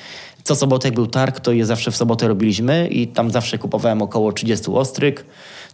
[0.47, 4.03] co sobotę, jak był targ, to je zawsze w sobotę robiliśmy i tam zawsze kupowałem
[4.03, 5.25] około 30 ostryg.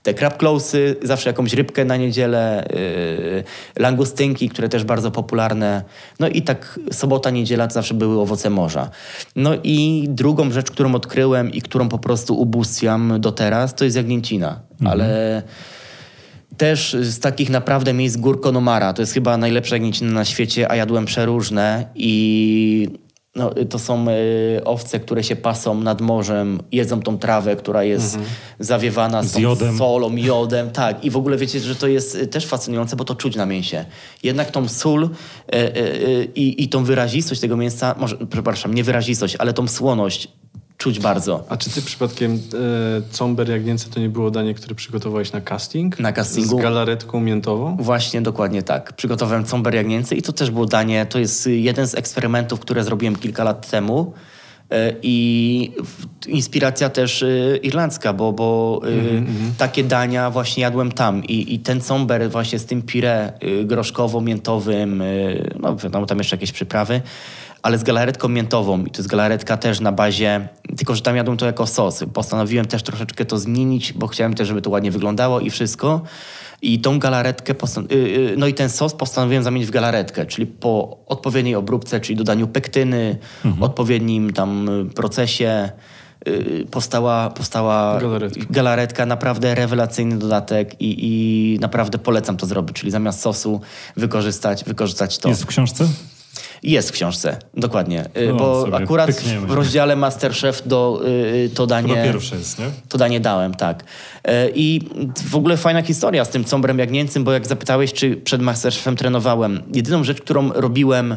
[0.02, 5.82] Te crab clawsy, zawsze jakąś rybkę na niedzielę, yy, langustynki, które też bardzo popularne.
[6.20, 8.90] No i tak sobota, niedziela to zawsze były owoce morza.
[9.36, 13.96] No i drugą rzecz, którą odkryłem i którą po prostu ubóstwiam do teraz, to jest
[13.96, 14.60] jagnięcina.
[14.84, 15.42] Ale
[16.56, 18.92] też z takich naprawdę miejsc gór Konomara.
[18.92, 22.88] To jest chyba najlepsza jagnięcina na świecie, a jadłem przeróżne i
[23.36, 28.18] no, to są y, owce, które się pasą nad morzem, jedzą tą trawę, która jest
[28.58, 29.78] zawiewana z, Z jodem.
[29.78, 30.70] solą, miodem.
[30.70, 33.46] Tak, i w ogóle wiecie, że to jest y, też fascynujące, bo to czuć na
[33.46, 33.84] mięsie.
[34.22, 35.08] Jednak tą sól y,
[35.56, 40.28] y, y, i, i tą wyrazistość tego mięsa, może, przepraszam, nie wyrazistość, ale tą słoność
[40.82, 41.44] czuć bardzo.
[41.48, 42.38] A czy ty przypadkiem e,
[43.10, 46.00] comber jagnięce to nie było danie, które przygotowałeś na casting?
[46.00, 46.58] Na castingu?
[46.58, 47.76] Z galaretką miętową?
[47.80, 48.92] Właśnie, dokładnie tak.
[48.92, 53.16] Przygotowałem comber jagnięcy i to też było danie, to jest jeden z eksperymentów, które zrobiłem
[53.16, 54.12] kilka lat temu.
[54.72, 55.70] Y, I
[56.26, 59.22] inspiracja też y, irlandzka, bo, bo y,
[59.58, 61.24] takie dania właśnie jadłem tam.
[61.24, 66.36] I, I ten comber właśnie z tym pire y, groszkowo-miętowym, y, no wiadomo, tam jeszcze
[66.36, 67.00] jakieś przyprawy,
[67.62, 68.84] ale z galaretką miętową.
[68.84, 72.04] I to jest galaretka też na bazie, tylko że tam jadłem to jako sos.
[72.14, 76.02] Postanowiłem też troszeczkę to zmienić, bo chciałem też, żeby to ładnie wyglądało i wszystko.
[76.62, 77.54] I tą galaretkę,
[77.92, 82.16] y, y, no i ten sos postanowiłem zamienić w galaretkę, czyli po odpowiedniej obróbce, czyli
[82.16, 83.18] dodaniu pektyny,
[83.60, 85.70] odpowiednim tam procesie
[86.28, 88.44] y, powstała, powstała Galaretka.
[88.50, 93.60] galaretka, naprawdę rewelacyjny dodatek i, i naprawdę polecam to zrobić, czyli zamiast sosu
[93.96, 95.28] wykorzystać, wykorzystać to.
[95.28, 95.88] Jest w książce?
[96.62, 98.04] Jest w książce, dokładnie.
[98.16, 99.46] Y, No, bo akurat pykniemy.
[99.46, 101.94] w rozdziale Masterchef do, y, to Chyba danie...
[102.04, 102.64] pierwsze jest, nie?
[102.88, 103.84] To danie dałem, tak.
[104.24, 104.80] E, I
[105.26, 109.62] w ogóle fajna historia z tym combrem jagnięcym, bo jak zapytałeś, czy przed Masterchefem trenowałem,
[109.74, 111.16] jedyną rzecz, którą robiłem,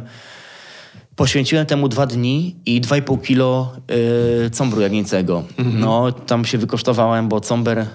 [1.15, 3.73] poświęciłem temu dwa dni i 2,5 kilo
[4.45, 5.43] y, combru jagnięcego.
[5.57, 7.85] No, tam się wykosztowałem, bo comber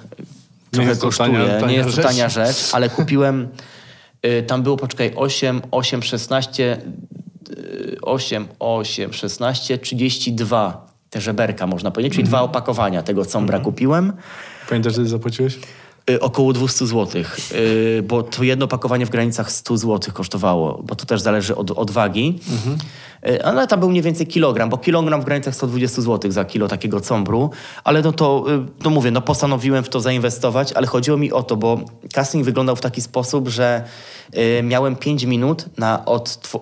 [0.71, 1.29] trochę jest to kosztuje.
[1.33, 3.49] tania- tania nie jest to tania rzecz, ale kupiłem,
[4.47, 6.79] tam było, poczekaj, 8, 8, 16,
[7.51, 14.13] y, 8, 8, 16, 32 te żeberka, można powiedzieć, czyli dwa opakowania tego combra kupiłem.
[14.69, 15.59] Pamiętasz, że zapłaciłeś?
[16.11, 20.95] Y, Około 200 zł, y, bo to jedno opakowanie w granicach 100 zł kosztowało, bo
[20.95, 22.41] to też zależy od, od wagi.
[23.29, 26.69] Y, Ale tam był mniej więcej kilogram, bo kilogram w granicach 120 zł za kilo
[26.69, 27.51] takiego combru.
[27.85, 28.45] Ale no to,
[28.85, 31.81] no mówię, no postanowiłem w to zainwestować, ale chodziło mi o to, bo
[32.13, 33.85] casting wyglądał w taki sposób, że
[34.63, 36.05] miałem 5 minut na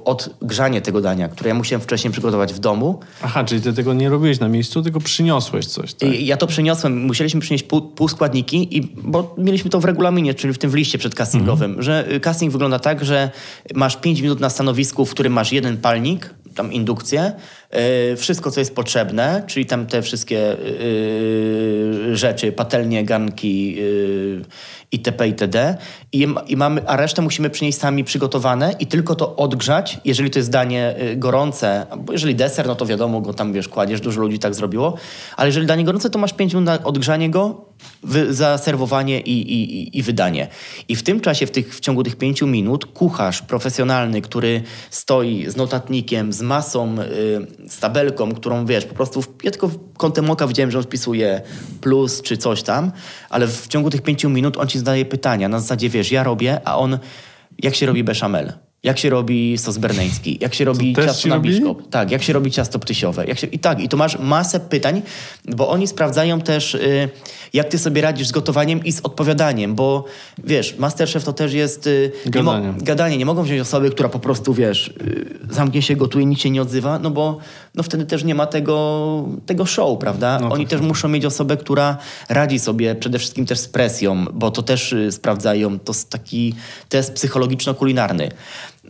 [0.05, 3.01] odgrzanie tego dania, które ja musiałem wcześniej przygotować w domu.
[3.23, 6.21] Aha, czyli ty tego nie robiłeś na miejscu, tylko przyniosłeś coś, tak?
[6.21, 10.55] Ja to przyniosłem, musieliśmy przynieść pół, pół składniki, i, bo mieliśmy to w regulaminie, czyli
[10.55, 13.31] w tym w liście przedcastingowym, że y, casting wygląda tak, że
[13.75, 17.33] masz 5 minut na stanowisku, w którym masz jeden palnik, tam indukcję,
[18.13, 24.45] y, wszystko co jest potrzebne, czyli tam te wszystkie y, rzeczy, patelnie, garnki y,
[24.93, 25.27] itp.
[25.27, 25.77] itd.
[26.13, 30.39] I, I mamy, a resztę musimy przynieść sami przygotowane i tylko to odgrzać, jeżeli to
[30.39, 34.21] jest danie y, gorące, bo jeżeli deser, no to wiadomo, go tam wiesz, kładziesz, dużo
[34.21, 34.97] ludzi tak zrobiło,
[35.37, 37.68] ale jeżeli danie gorące, to masz 5 minut na odgrzanie go,
[38.03, 40.49] wy, zaserwowanie i, i, i- wydanie.
[40.89, 45.51] I w tym czasie, w, tych, w ciągu tych 5 minut, kucharz profesjonalny, który stoi
[45.51, 50.31] z notatnikiem, z masą, y, z tabelką, którą wiesz, po prostu w, ja tylko kątem
[50.31, 51.41] oka widziałem, że on wpisuje
[51.81, 52.93] plus czy coś tam,
[53.31, 55.49] ale w ciągu tych 5 minut on ci zadaje pytania.
[55.49, 56.99] Na zasadzie, wiesz, ja robię, a on,
[57.63, 58.53] jak się robi bechamel?
[58.83, 60.39] Jak się robi sos berneński?
[60.41, 61.49] Jak się robi też ciasto ci na robi?
[61.51, 61.91] biszkop?
[61.91, 63.27] Tak, jak się robi ciasto ptysiowe?
[63.27, 65.03] Jak się, I tak, i tu masz masę pytań,
[65.45, 67.09] bo oni sprawdzają też, y,
[67.53, 70.05] jak ty sobie radzisz z gotowaniem i z odpowiadaniem, bo
[70.45, 71.87] wiesz, Masterchef to też jest...
[71.87, 72.75] Y, nie mo- Gadanie.
[72.79, 73.19] gadanie.
[73.19, 76.63] Nie mogą wziąć osoby, która po prostu, wiesz, y, zamknie się, gotuje, nic się nie
[76.63, 77.39] odzywa, no bo
[77.75, 80.39] no wtedy też nie ma tego, tego show, prawda?
[80.41, 81.97] No to Oni też muszą mieć osobę, która
[82.29, 86.55] radzi sobie przede wszystkim też z presją, bo to też y, sprawdzają, to jest taki
[86.89, 88.31] test psychologiczno-kulinarny.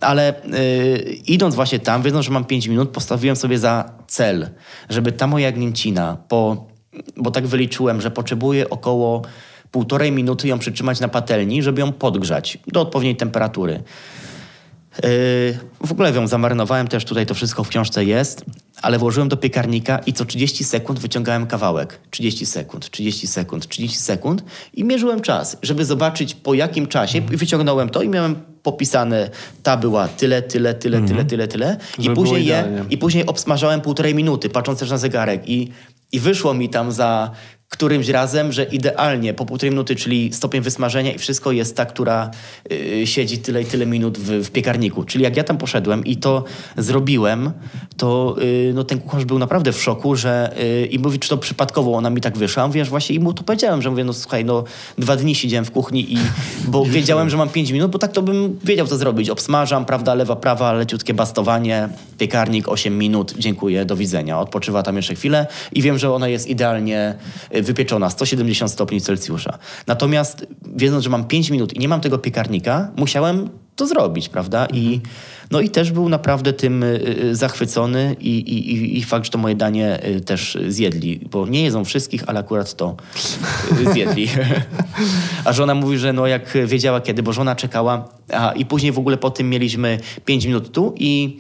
[0.00, 4.48] Ale y, idąc właśnie tam, wiedząc, że mam 5 minut, postawiłem sobie za cel,
[4.88, 6.68] żeby ta moja gnięcina po
[7.16, 9.22] bo tak wyliczyłem, że potrzebuję około
[9.70, 13.72] półtorej minuty ją przytrzymać na patelni, żeby ją podgrzać do odpowiedniej temperatury.
[13.72, 18.44] Yy, w ogóle ją zamarynowałem też, tutaj to wszystko w książce jest,
[18.82, 22.00] ale włożyłem do piekarnika i co 30 sekund wyciągałem kawałek.
[22.10, 27.18] 30 sekund, 30 sekund, 30 sekund i mierzyłem czas, żeby zobaczyć po jakim czasie.
[27.18, 29.30] I wyciągnąłem to i miałem popisane,
[29.62, 31.76] ta była tyle, tyle, tyle, tyle, tyle, tyle.
[31.98, 35.48] I Żeby później je, i później obsmażałem półtorej minuty, patrząc też na zegarek.
[35.48, 35.68] I,
[36.12, 37.30] i wyszło mi tam za
[37.68, 42.30] którymś razem, że idealnie po półtorej minuty, czyli stopień wysmażenia i wszystko jest ta, która
[42.72, 45.04] y, siedzi tyle i tyle minut w, w piekarniku.
[45.04, 46.44] Czyli jak ja tam poszedłem i to
[46.76, 47.52] zrobiłem,
[47.96, 51.38] to y, no, ten kucharz był naprawdę w szoku, że y, i mówi, czy to
[51.38, 52.70] przypadkowo ona mi tak wyszła.
[52.72, 54.64] Że właśnie i mu to powiedziałem, że mówię, no słuchaj, no
[54.98, 56.18] dwa dni siedziałem w kuchni i
[56.68, 59.30] bo wiedziałem, że mam pięć minut, bo tak to bym wiedział, co zrobić.
[59.30, 61.88] Obsmażam, prawda, lewa, prawa, leciutkie bastowanie,
[62.18, 64.40] piekarnik, 8 minut, dziękuję, do widzenia.
[64.40, 67.14] Odpoczywa tam jeszcze chwilę i wiem, że ona jest idealnie
[67.62, 69.58] wypieczona, 170 stopni Celsjusza.
[69.86, 70.46] Natomiast
[70.76, 74.66] wiedząc, że mam 5 minut i nie mam tego piekarnika, musiałem to zrobić, prawda?
[74.72, 75.00] I,
[75.50, 79.38] no i też był naprawdę tym y, y, zachwycony i, i, i- fakt, że to
[79.38, 82.96] moje danie y, też zjedli, bo nie jedzą wszystkich, ale akurat to
[83.86, 84.28] y, zjedli.
[85.44, 88.98] A żona mówi, że no jak wiedziała kiedy, bo żona czekała, a i później w
[88.98, 91.38] ogóle po tym mieliśmy 5 minut tu i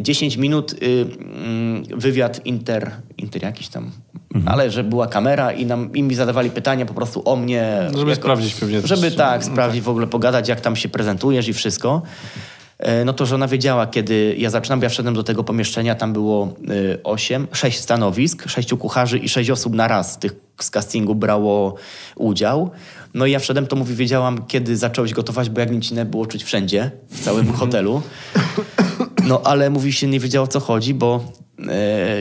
[0.00, 3.90] 10 minut y, mm, wywiad inter, inter jakiś tam,
[4.46, 7.78] ale że była kamera i nam i mi zadawali pytania po prostu o mnie.
[7.98, 12.02] Żeby sprawdzić pewnie Żeby tak, sprawdzić w ogóle, pogadać jak tam się prezentujesz i wszystko.
[12.78, 16.54] E, No to żona wiedziała, kiedy ja zaczynam, ja wszedłem do tego pomieszczenia, tam było
[16.70, 21.74] y, osiem, sześć stanowisk, sześciu kucharzy i sześć osób na raz tych z castingu brało
[22.16, 22.70] udział.
[23.14, 26.26] No i ja wszedłem, to mówi, wiedziałam, kiedy zacząłeś gotować, bo jak nic nie było
[26.26, 28.02] czuć wszędzie, w całym hotelu.
[29.24, 31.45] No ale mówi się, nie wiedział o co chodzi, bo e,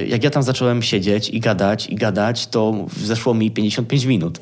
[0.07, 4.39] jak ja tam zacząłem siedzieć i gadać, i gadać, to zeszło mi 55 minut.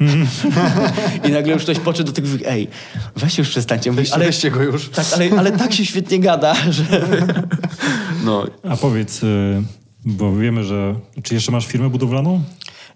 [1.27, 2.67] I nagle już ktoś podszedł do tego i mówi, ej,
[3.15, 3.91] weź już przestańcie.
[3.91, 4.89] Mówi, Weźcie, weźcie go już.
[4.89, 6.83] Tak, ale, ale tak się świetnie gada, że...
[8.25, 8.47] No.
[8.69, 9.61] A powiedz, y,
[10.05, 10.95] bo wiemy, że...
[11.23, 12.43] Czy jeszcze masz firmę budowlaną?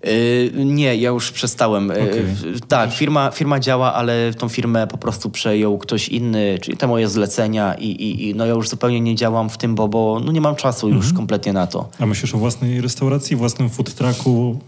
[0.07, 1.91] Y, nie, ja już przestałem.
[1.91, 6.77] Y, w- tak, firma, firma działa, ale tą firmę po prostu przejął ktoś inny, czyli
[6.77, 9.87] te moje zlecenia i, i, i no ja już zupełnie nie działam w tym, bo,
[9.87, 11.89] bo no nie mam czasu już kompletnie na to.
[11.99, 14.59] A myślisz o własnej restauracji, własnym food trucku?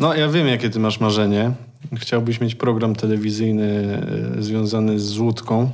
[0.00, 1.52] No, ja wiem, jakie ty masz marzenie.
[1.96, 3.98] Chciałbyś mieć program telewizyjny
[4.38, 5.70] e, związany z łódką.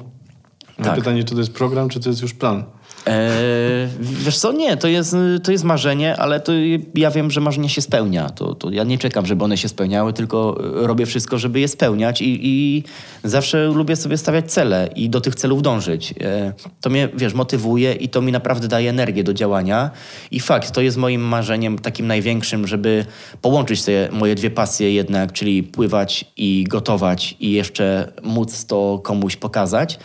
[0.83, 0.95] Tak.
[0.95, 2.65] Pytanie, czy to jest program, czy to jest już plan?
[3.07, 6.53] Eee, wiesz co, nie, to jest, to jest marzenie, ale to
[6.95, 8.31] ja wiem, że marzenie się spełnia.
[8.31, 11.69] To, to ja nie czekam, żeby one się spełniały, tylko e, robię wszystko, żeby je
[11.69, 12.85] spełniać i, i
[13.25, 16.15] zawsze lubię sobie stawiać cele i do tych celów dążyć.
[16.21, 19.91] E, to mnie, wiesz, motywuje i to mi naprawdę daje energię do działania.
[20.31, 23.05] I fakt, to jest moim marzeniem takim największym, żeby
[23.43, 29.37] połączyć te moje dwie pasje jednak, czyli pływać i gotować i jeszcze móc to komuś
[29.37, 29.99] pokazać.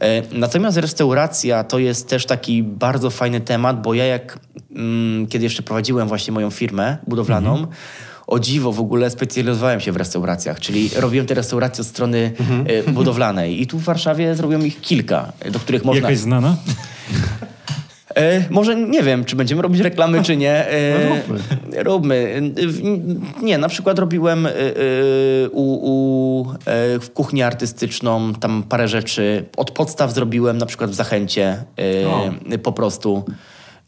[0.00, 4.38] E, Natomiast restauracja to jest też taki bardzo fajny temat, bo ja jak
[4.76, 7.66] mm, kiedy jeszcze prowadziłem właśnie moją firmę budowlaną,
[8.26, 12.32] o dziwo w ogóle specjalizowałem się w restauracjach, czyli robiłem te restauracje od strony
[12.66, 13.62] e, budowlanej.
[13.62, 16.02] I tu w Warszawie zrobiłem ich kilka, do których można...
[16.02, 16.56] Jakaś znana?
[18.18, 20.68] E, może nie wiem, czy będziemy robić reklamy, czy nie.
[20.68, 21.38] E, No róbmy.
[21.84, 22.42] Róbmy.
[23.42, 24.50] Nie, na przykład robiłem e,
[25.52, 26.46] u, u,
[27.00, 29.44] w kuchnię artystyczną tam parę rzeczy.
[29.56, 31.56] Od podstaw zrobiłem na przykład w Zachęcie
[32.62, 33.24] po prostu.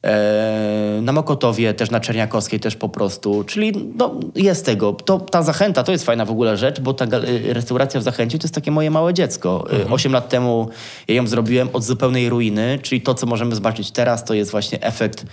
[0.05, 3.45] E, na Mokotowie, też na Czerniakowskiej też po prostu.
[3.45, 4.93] Czyli no, jest tego.
[4.93, 8.39] To, ta zachęta to jest fajna w ogóle rzecz, bo ta y, restauracja w Zachęcie
[8.39, 9.67] to jest takie moje małe dziecko.
[9.73, 10.69] Y, Osiem lat temu
[11.09, 14.83] ja ją zrobiłem od zupełnej ruiny, czyli to, co możemy zobaczyć teraz, to jest właśnie
[14.83, 15.25] efekt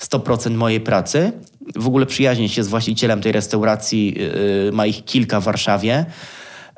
[0.00, 1.32] 100% mojej pracy.
[1.76, 4.16] W ogóle przyjaźnię się z właścicielem tej restauracji,
[4.68, 6.06] y, ma ich kilka w Warszawie.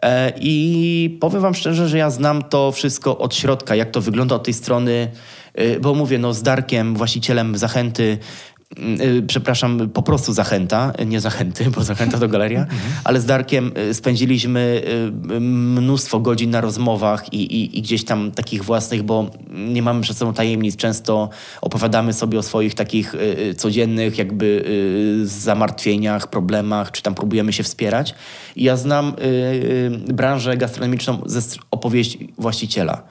[0.03, 4.35] E, I powiem wam szczerze, że ja znam to wszystko od środka, jak to wygląda
[4.35, 5.11] od tej strony,
[5.81, 8.19] bo mówię, no z Darkiem, właścicielem Zachęty,
[9.01, 12.67] y, przepraszam, po prostu Zachęta, nie Zachęty, bo Zachęta to galeria,
[13.05, 14.83] ale z Darkiem y, spędziliśmy
[15.31, 20.01] y, mnóstwo godzin na rozmowach i, i, i gdzieś tam takich własnych, bo nie mamy
[20.01, 21.31] przed sobą tajemnic, często
[21.61, 24.65] opowiadamy sobie o swoich takich y, y, codziennych jakby
[25.23, 28.15] y, zamartwieniach, problemach, czy tam próbujemy się wspierać.
[28.57, 29.25] I ja znam y,
[30.09, 31.41] y, branżę gastronomiczną ze
[31.71, 33.03] opowieści właściciela.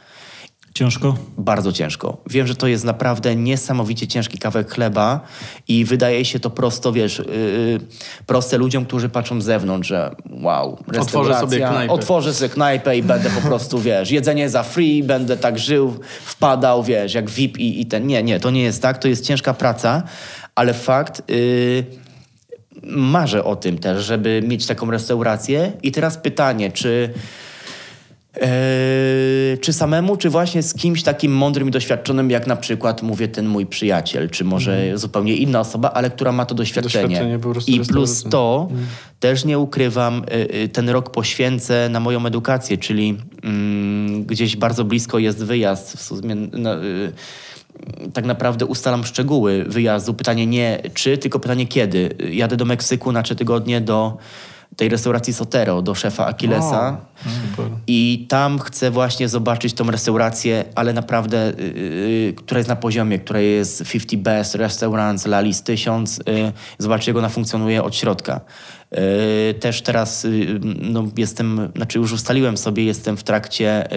[0.74, 1.16] Ciężko?
[1.38, 2.18] Bardzo ciężko.
[2.30, 5.22] Wiem, że to jest naprawdę niesamowicie ciężki kawałek chleba
[5.68, 7.80] i wydaje się to prosto, wiesz, yy,
[8.26, 11.94] proste ludziom, którzy patrzą z zewnątrz, że wow, restauracja, sobie knajpę.
[11.94, 16.84] Otworzę sobie knajpę i będę po prostu, wiesz, jedzenie za free, będę tak żył, wpadał,
[16.84, 18.08] wiesz, jak VIP i, i ten.
[18.08, 20.04] Nie, nie, to nie jest tak, to jest ciężka praca,
[20.56, 21.30] ale fakt...
[21.30, 21.86] Yy,
[22.84, 25.72] marzę o tym też, żeby mieć taką restaurację.
[25.84, 27.14] I teraz pytanie, czy
[28.36, 33.28] Eee, czy samemu, czy właśnie z kimś takim mądrym i doświadczonym, jak na przykład, mówię,
[33.28, 37.08] ten mój przyjaciel, czy może zupełnie inna osoba, ale która ma to doświadczenie.
[37.08, 38.70] Doświadczenie I plus to,
[39.20, 44.84] też nie ukrywam, y, y, ten rok poświęcę na moją edukację, czyli mm, gdzieś bardzo
[44.84, 45.98] blisko jest wyjazd.
[45.98, 47.12] W sumie, no, y,
[48.14, 50.14] tak naprawdę ustalam szczegóły wyjazdu.
[50.14, 52.16] Pytanie nie czy, tylko pytanie kiedy.
[52.32, 54.18] Jadę do Meksyku na trzy tygodnie do
[54.76, 56.98] tej restauracji Sotero, do szefa Achillesa.
[57.24, 57.66] Super.
[57.88, 63.40] I tam chcę właśnie zobaczyć tą restaurację, ale naprawdę, yy, która jest na poziomie, która
[63.40, 66.18] jest 50 Best Restaurants, Lalis 1000.
[66.18, 68.42] Yy, zobaczyć, jak ona funkcjonuje od środka.
[68.92, 69.00] Yy,
[69.54, 73.88] też teraz yy, no, jestem, znaczy już ustaliłem sobie, jestem w trakcie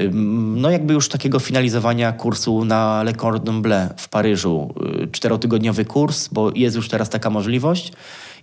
[0.00, 4.74] Ym, no jakby już takiego finalizowania kursu na Le Cordon Bleu w Paryżu.
[5.04, 7.92] Y, Czterotygodniowy kurs, bo jest już teraz taka możliwość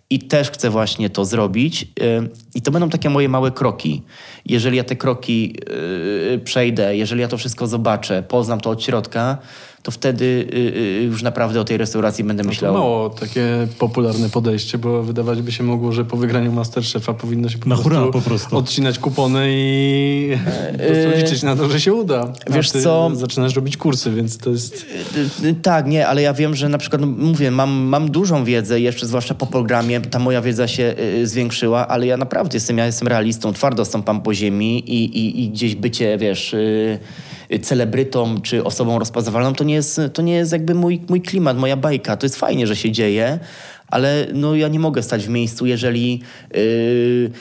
[0.09, 1.83] i też chcę właśnie to zrobić.
[1.83, 1.85] Y,
[2.55, 4.03] I to będą takie moje małe kroki.
[4.45, 5.55] Jeżeli ja te kroki
[6.33, 9.37] y, przejdę, jeżeli ja to wszystko zobaczę, poznam to od środka,
[9.83, 12.73] to wtedy y, y, już naprawdę o tej restauracji będę No to myślał.
[12.73, 17.57] mało takie popularne podejście, bo wydawać by się mogło, że po wygraniu Masterchefa powinno się
[17.57, 18.57] po, Na prostu, po prostu.
[18.57, 20.37] odcinać kupony i
[20.77, 22.33] po prostu liczyć na to, że się uda.
[22.49, 23.11] A Wiesz ty co?
[23.13, 24.85] Zaczynasz robić kursy, więc to jest...
[25.43, 28.79] Y, Tak, nie, ale ja wiem, że na przykład, no, mówię, mam, mam dużą wiedzę,
[28.79, 32.85] jeszcze zwłaszcza po programie, ta moja wiedza się y, zwiększyła, ale ja naprawdę jestem, ja
[32.85, 36.99] jestem realistą, twardo stąpam po ziemi i, i, i gdzieś bycie, wiesz, y,
[37.59, 41.77] celebrytą czy osobą rozpoznawalną, to nie jest, to nie jest jakby mój, mój klimat, moja
[41.77, 42.17] bajka.
[42.17, 43.39] To jest fajnie, że się dzieje,
[43.87, 46.21] ale no, ja nie mogę stać w miejscu, jeżeli...
[46.55, 47.31] y,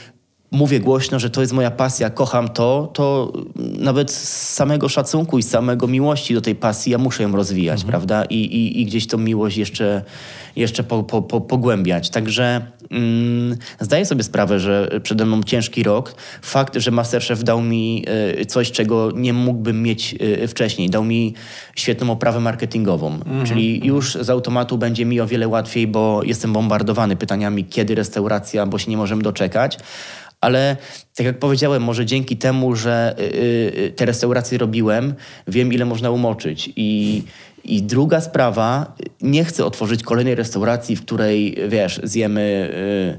[0.53, 5.43] mówię głośno, że to jest moja pasja, kocham to, to nawet z samego szacunku i
[5.43, 8.25] z samego miłości do tej pasji ja muszę ją rozwijać, prawda?
[8.25, 10.03] I, i, I gdzieś tą miłość jeszcze,
[10.57, 12.11] jeszcze po, po, po, pogłębiać.
[12.11, 16.15] Także mm, zdaję sobie sprawę, że przede mną ciężki rok.
[16.43, 18.05] Fakt, że Masterchef dał mi
[18.41, 20.91] y, coś, czego nie mógłbym mieć y, wcześniej.
[20.91, 21.35] Dał mi
[21.77, 23.19] świetną oprawę marketingową.
[23.45, 28.67] Czyli już z automatu będzie mi o wiele łatwiej, bo jestem bombardowany pytaniami, kiedy restauracja,
[28.67, 29.79] bo się nie możemy doczekać.
[30.43, 30.77] Ale
[31.17, 35.15] tak jak powiedziałem, może dzięki temu, że y, y, te restauracje robiłem,
[35.49, 36.71] wiem ile można umoczyć.
[36.77, 37.23] I,
[37.65, 42.71] I druga sprawa, nie chcę otworzyć kolejnej restauracji, w której, wiesz, zjemy...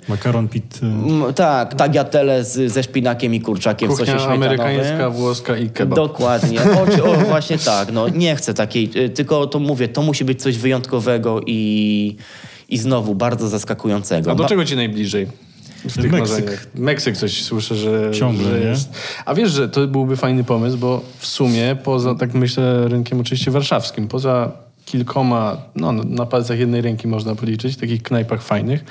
[0.08, 0.80] Makaron pit.
[0.84, 4.62] Y, m, tak, tagliatelle z, ze szpinakiem i kurczakiem w sosie Kuchnia śmietanowym.
[4.62, 5.96] amerykańska, włoska i kebab.
[5.96, 6.60] Dokładnie.
[6.62, 7.92] O, czy- o, właśnie tak.
[7.92, 12.16] No, nie chcę takiej, y, tylko to mówię, to musi być coś wyjątkowego i,
[12.70, 14.32] i znowu bardzo zaskakującego.
[14.32, 15.28] A do czego ci najbliżej?
[15.90, 16.20] W tych Meksyk.
[16.40, 16.68] marzeniach?
[16.76, 18.66] Meksyk coś słyszę, że, Ciągle, że nie?
[18.66, 18.90] jest.
[19.26, 23.52] A wiesz, że to byłby fajny pomysł, bo w sumie poza, tak myślę, rynkiem oczywiście
[23.52, 24.52] warszawskim, poza
[24.86, 28.84] kilkoma, no na palcach jednej ręki można policzyć, takich knajpach fajnych,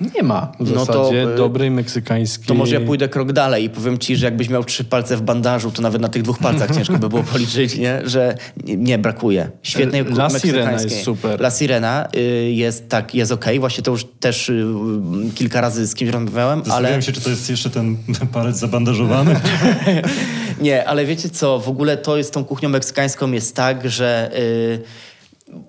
[0.00, 2.46] nie ma w No to, zasadzie y, dobrej meksykańskiej...
[2.46, 5.22] To może ja pójdę krok dalej i powiem ci, że jakbyś miał trzy palce w
[5.22, 8.00] bandażu, to nawet na tych dwóch palcach ciężko by było policzyć, nie?
[8.04, 8.34] że
[8.64, 9.50] nie, brakuje.
[9.62, 10.30] Świetnej La.
[10.30, 11.40] Sirena jest super.
[11.40, 12.20] La Sirena y,
[12.52, 13.60] jest tak, jest okej.
[13.60, 16.66] Właśnie to już też y, y, kilka razy z kimś rozmawiałem, ale...
[16.66, 17.96] Zastanawiam się, czy to jest jeszcze ten
[18.32, 19.40] palec zabandażowany.
[20.60, 24.30] Nie, ale wiecie co, w ogóle to jest tą kuchnią meksykańską jest tak, że...
[24.38, 25.10] y,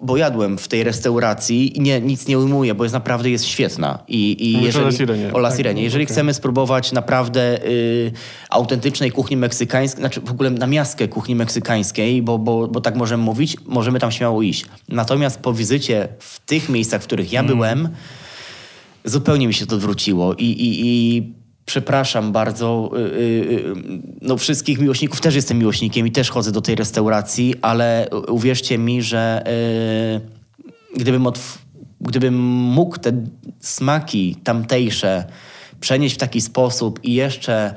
[0.02, 4.00] bo jadłem w tej restauracji i nie, nic nie ujmuję, bo jest naprawdę jest świetna.
[4.08, 5.34] I, i Mówisz o jeżeli, La Sirenie.
[5.34, 5.84] O La Tak, Sirenie.
[5.84, 6.14] Jeżeli okej.
[6.14, 8.12] chcemy spróbować naprawdę y,
[8.50, 13.24] autentycznej kuchni meksykańskiej, znaczy w ogóle na miastkę kuchni meksykańskiej, bo, bo, bo tak możemy
[13.24, 14.66] mówić, możemy tam śmiało iść.
[14.90, 17.90] Natomiast po wizycie w tych miejscach, w których ja byłem,
[19.06, 21.34] zupełnie mi się to odwróciło i, i, i
[21.72, 23.74] przepraszam bardzo y, y, y,
[24.22, 29.02] no wszystkich miłośników, też jestem miłośnikiem i też chodzę do tej restauracji, ale uwierzcie mi,
[29.02, 29.44] że
[30.98, 31.28] gdybym,
[32.02, 33.12] gdybym mógł te
[33.60, 35.26] smaki tamtejsze
[35.80, 37.76] przenieść w taki sposób i jeszcze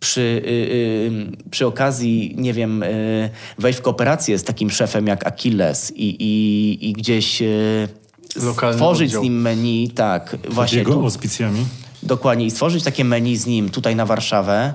[0.00, 5.26] przy, y, y, przy okazji, nie wiem, y, wejść w kooperację z takim szefem jak
[5.26, 7.88] Achilles i, i, i gdzieś y,
[8.42, 9.22] Lokalny stworzyć oddział.
[9.22, 11.66] z nim menu, tak, właśnie Jego tu, auspicjami.
[12.06, 14.74] Dokładnie, i stworzyć takie menu z nim tutaj na Warszawę,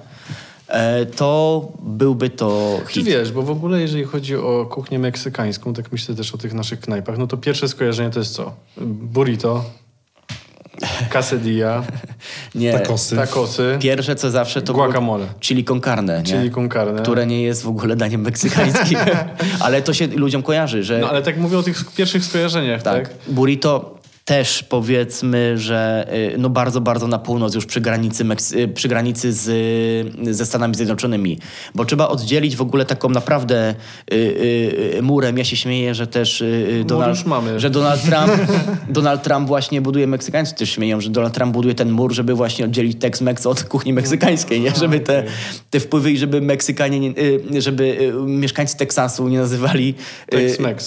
[0.67, 3.05] e, to byłby to Czy hit.
[3.05, 6.79] wiesz, bo w ogóle jeżeli chodzi o kuchnię meksykańską, tak myślę też o tych naszych
[6.79, 8.53] knajpach, no to pierwsze skojarzenie to jest co?
[8.81, 9.65] Burrito,
[11.11, 11.83] quesadilla,
[12.55, 13.15] Nie, Takosy.
[13.15, 15.25] tacosy, Pierwsze co zawsze to Guacamole.
[15.39, 16.23] chili con carne, nie?
[16.23, 17.01] chili con carne.
[17.01, 18.97] które nie jest w ogóle daniem meksykańskim.
[19.65, 23.07] Ale to się ludziom kojarzy, że No ale tak mówię o tych pierwszych skojarzeniach, tak?
[23.09, 23.97] tak, burrito
[24.31, 28.25] też powiedzmy, że y, no bardzo, bardzo na północ, już przy granicy,
[28.55, 29.47] y, przy granicy z,
[30.27, 31.39] y, ze Stanami Zjednoczonymi.
[31.75, 33.75] Bo trzeba oddzielić w ogóle taką naprawdę
[34.13, 34.15] y,
[34.97, 35.37] y, murem.
[35.37, 37.19] Ja się śmieję, że też y, Donald,
[37.57, 38.31] że Donald Trump,
[38.89, 42.65] Donald Trump właśnie buduje, Meksykańcy też śmieją, że Donald Trump buduje ten mur, żeby właśnie
[42.65, 44.71] oddzielić Tex-Mex od kuchni meksykańskiej, nie?
[44.75, 45.23] Żeby te,
[45.69, 47.13] te wpływy i żeby Meksykanie, nie,
[47.61, 49.95] żeby mieszkańcy Teksasu nie nazywali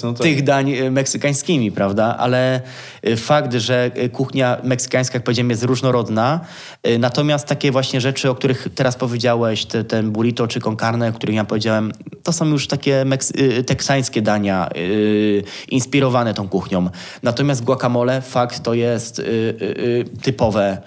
[0.05, 0.23] no tak.
[0.23, 2.17] tych dań meksykańskimi, prawda?
[2.19, 2.61] Ale
[3.07, 6.41] y, fakt, że y, kuchnia meksykańska, jak powiedziałem, jest różnorodna,
[6.87, 11.09] y, natomiast takie właśnie rzeczy, o których teraz powiedziałeś, te, ten burrito czy con carne,
[11.09, 16.49] o których ja powiedziałem, to są już takie meks- y, teksańskie dania, y, inspirowane tą
[16.49, 16.91] kuchnią.
[17.23, 20.79] Natomiast guacamole, fakt, to jest y, y, y, typowe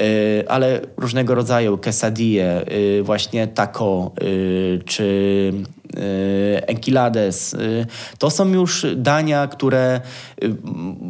[0.00, 5.52] y, ale różnego rodzaju quesadille, y, właśnie taco y, czy
[5.98, 7.54] y, enchilades.
[7.54, 7.86] y,
[8.18, 10.00] To są już dania, które
[10.42, 10.54] y,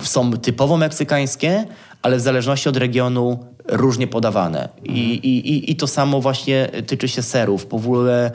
[0.02, 1.64] są typowo meksykańskie,
[2.02, 4.68] ale w zależności od regionu różnie podawane.
[4.84, 7.66] I, i, I to samo właśnie tyczy się serów.
[7.70, 8.30] W ogóle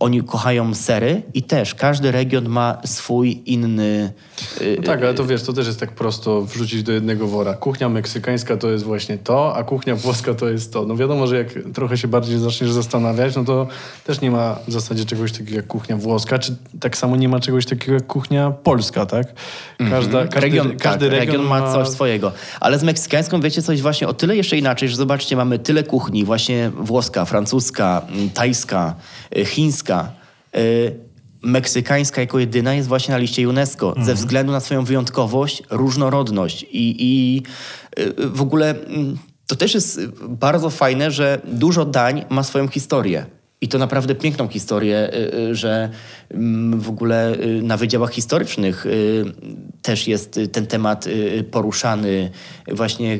[0.00, 4.12] oni kochają sery i też każdy region ma swój inny...
[4.60, 7.54] y, No tak, ale to wiesz, to też jest tak prosto wrzucić do jednego wora.
[7.54, 10.84] Kuchnia meksykańska to jest właśnie to, a kuchnia włoska to jest to.
[10.86, 13.66] No wiadomo, że jak trochę się bardziej zaczniesz zastanawiać, no to
[14.04, 17.40] też nie ma w zasadzie czegoś takiego jak kuchnia włoska, czy tak samo nie ma
[17.40, 19.26] czegoś takiego jak kuchnia polska, tak?
[19.90, 22.32] Każda, każdy, region, każdy tak, region, ma coś swojego.
[22.60, 26.24] Ale z meksykańską wiecie coś właśnie o tyle jeszcze inaczej, że zobaczcie, mamy tyle kuchni,
[26.24, 28.94] właśnie włoska, francuska, mm, tajska,
[29.36, 29.87] y, chińska.
[30.56, 31.08] Y,
[31.42, 36.96] Meksykańska jako jedyna jest właśnie na liście UNESCO ze względu na swoją wyjątkowość, różnorodność i,
[36.98, 37.42] i
[37.98, 43.26] y, w ogóle mm, to też jest bardzo fajne, że dużo dań ma swoją historię.
[43.60, 45.90] I to naprawdę piękną historię, y, że
[46.30, 48.86] mm, w ogóle na wydziałach historycznych
[49.82, 51.08] też jest ten temat
[51.50, 52.30] poruszany.
[52.72, 53.18] Właśnie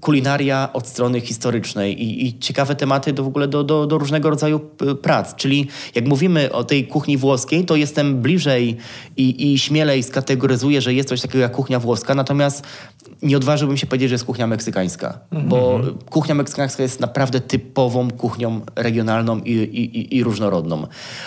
[0.00, 4.30] kulinaria od strony historycznej i, i ciekawe tematy do, w ogóle do, do, do różnego
[4.30, 4.60] rodzaju
[5.02, 5.34] prac.
[5.34, 8.76] Czyli jak mówimy o tej kuchni włoskiej, to jestem bliżej
[9.16, 12.64] i, i śmielej skategoryzuję, że jest coś takiego jak kuchnia włoska, natomiast
[13.22, 15.80] nie odważyłbym się powiedzieć, że jest kuchnia meksykańska, bo
[16.10, 20.86] kuchnia meksykańska jest naprawdę typową kuchnią regionalną i, i, i- różnorodną.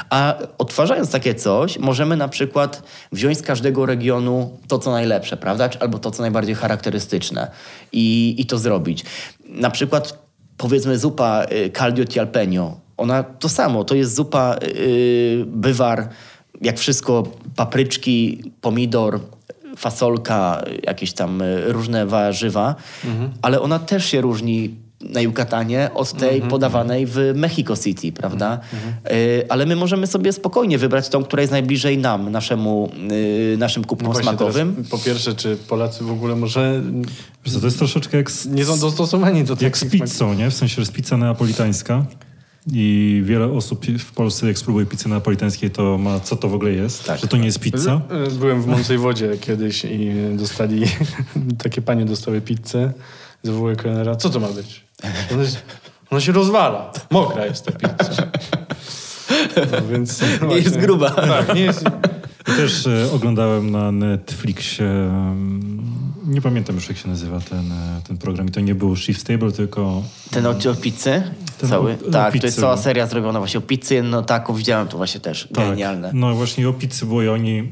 [0.09, 5.70] A odtwarzając takie coś, możemy na przykład wziąć z każdego regionu to, co najlepsze, prawda?
[5.80, 7.51] Albo to, co najbardziej charakterystyczne
[7.91, 9.05] i, i to zrobić.
[9.49, 10.18] Na przykład
[10.57, 12.60] powiedzmy zupa y, caldio di.
[12.97, 16.10] Ona to samo, to jest zupa y, bywar,
[16.62, 17.24] jak wszystko,
[17.55, 19.20] papryczki, pomidor,
[19.78, 22.76] fasolka, jakieś tam y, różne warzywa,
[23.41, 28.60] ale ona też się różni na Yucatanie od tej podawanej w Mexico City, prawda?
[29.12, 32.91] Y, ale my możemy sobie spokojnie wybrać tą, która jest najbliżej nam, naszemu,
[33.54, 34.76] y, naszym kupnom No smakowym.
[34.76, 36.82] teraz, po pierwsze, czy Polacy w ogóle może
[37.45, 40.50] Wiesz to jest troszeczkę jak z, nie są dostosowani do jak z pizzą, nie?
[40.52, 42.06] W sensie, że jest pizza neapolitańska
[42.74, 46.72] i wiele osób w Polsce, jak spróbuje pizzy neapolitańskiej, to ma, co to w ogóle
[46.72, 47.20] jest, Tak.
[47.20, 48.02] że to nie jest pizza.
[48.28, 50.82] Y, Byłem w Mącej Wodzie kiedyś i dostali,
[51.64, 52.93] takie panie dostały pizzę.
[53.43, 54.89] Zawołuje kelnera, co to ma być?
[55.34, 55.62] Ona, jest,
[56.10, 56.91] ona się rozwala.
[57.12, 58.24] Mokra jest ta pizza.
[59.72, 61.10] No, więc Nie jest gruba.
[61.12, 61.84] Tak, nie jest...
[62.41, 65.82] I też e, oglądałem na Netflixie, em,
[66.28, 69.28] nie pamiętam już jak się nazywa ten, e, ten program i to nie był Shift
[69.28, 71.24] Table, tylko Ten odcień o pizzy?
[71.58, 71.91] Ten Cały?
[71.91, 72.82] o- o tak, to pizzy, jest cała no.
[72.82, 76.12] seria zrobiona właśnie o pizzy, no taką widziałem, to właśnie też genialne.
[76.14, 77.72] No właśnie o pizzy było i oni...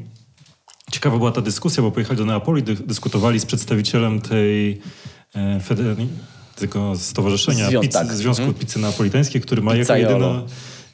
[0.92, 4.80] Ciekawa była ta dyskusja, bo pojechali do Neapoli, dy, dyskutowali z przedstawicielem tej
[5.34, 6.06] e, feder-
[6.58, 8.12] tego stowarzyszenia Zwią- pizzy, tak.
[8.12, 8.66] Związku Mhm.
[8.66, 10.42] Pizzy Neapolitańskiej, który ma jako jedyna,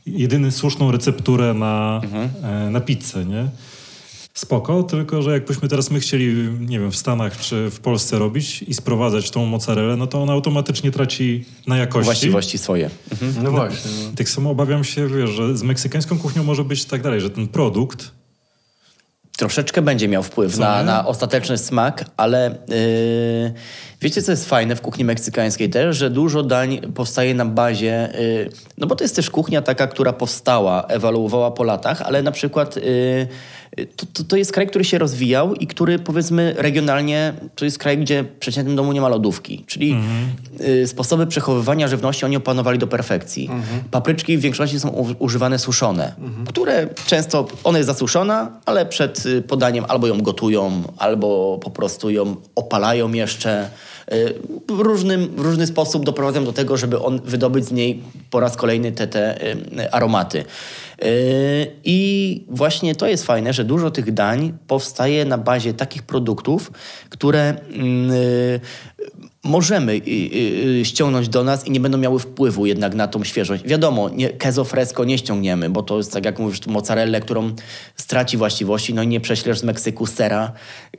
[0.07, 2.31] jedyny słuszną recepturę na, Mhm.
[2.67, 3.49] e, na pizzę, nie?
[4.35, 8.63] Spoko, tylko że jakbyśmy teraz my chcieli, nie wiem, w Stanach czy w Polsce robić
[8.63, 12.05] i sprowadzać tą mozzarellę, no to ona automatycznie traci na jakości.
[12.05, 12.91] Właściwości swoje.
[13.43, 13.91] No właśnie.
[14.05, 14.13] No.
[14.17, 17.49] Tak samo obawiam się, wiesz, że z meksykańską kuchnią może być tak dalej, że ten
[17.49, 18.11] produkt
[19.37, 20.85] Troszeczkę będzie miał wpływ na, nie?
[20.87, 23.55] na ostateczny smak, ale yy,
[24.01, 28.51] wiecie, co jest fajne w kuchni meksykańskiej też, że dużo dań powstaje na bazie, yy,
[28.79, 32.77] no bo to jest też kuchnia taka, która powstała, ewoluowała po latach, ale na przykład
[32.77, 32.83] yy,
[33.97, 37.99] to, to, to jest kraj, który się rozwijał i który powiedzmy regionalnie, to jest kraj,
[37.99, 39.97] gdzie w przeciętnym domu nie ma lodówki, czyli
[40.61, 43.51] yy, sposoby przechowywania żywności oni opanowali do perfekcji.
[43.91, 46.15] Papryczki w większości są używane suszone,
[46.49, 52.11] które często, ona jest zasuszona, ale przed y, podaniem albo ją gotują, albo po prostu
[52.11, 53.71] ją opalają jeszcze,
[54.13, 54.35] y,
[54.69, 58.57] w, różnym, w różny sposób doprowadzam do tego, żeby on wydobyć z niej po raz
[58.57, 60.45] kolejny te, te y, aromaty.
[61.03, 66.73] Y, I właśnie to jest fajne, że dużo tych dań powstaje na bazie takich produktów,
[67.11, 68.61] które mm, y,
[69.45, 70.01] możemy
[70.83, 73.65] ściągnąć do nas i nie będą miały wpływu jednak na tą świeżość.
[73.67, 77.53] Wiadomo, nie, queso fresco nie ściągniemy, bo to jest tak jak mówisz, mozzarellę, którą
[77.97, 80.53] straci właściwości, no i nie prześlesz z Meksyku sera,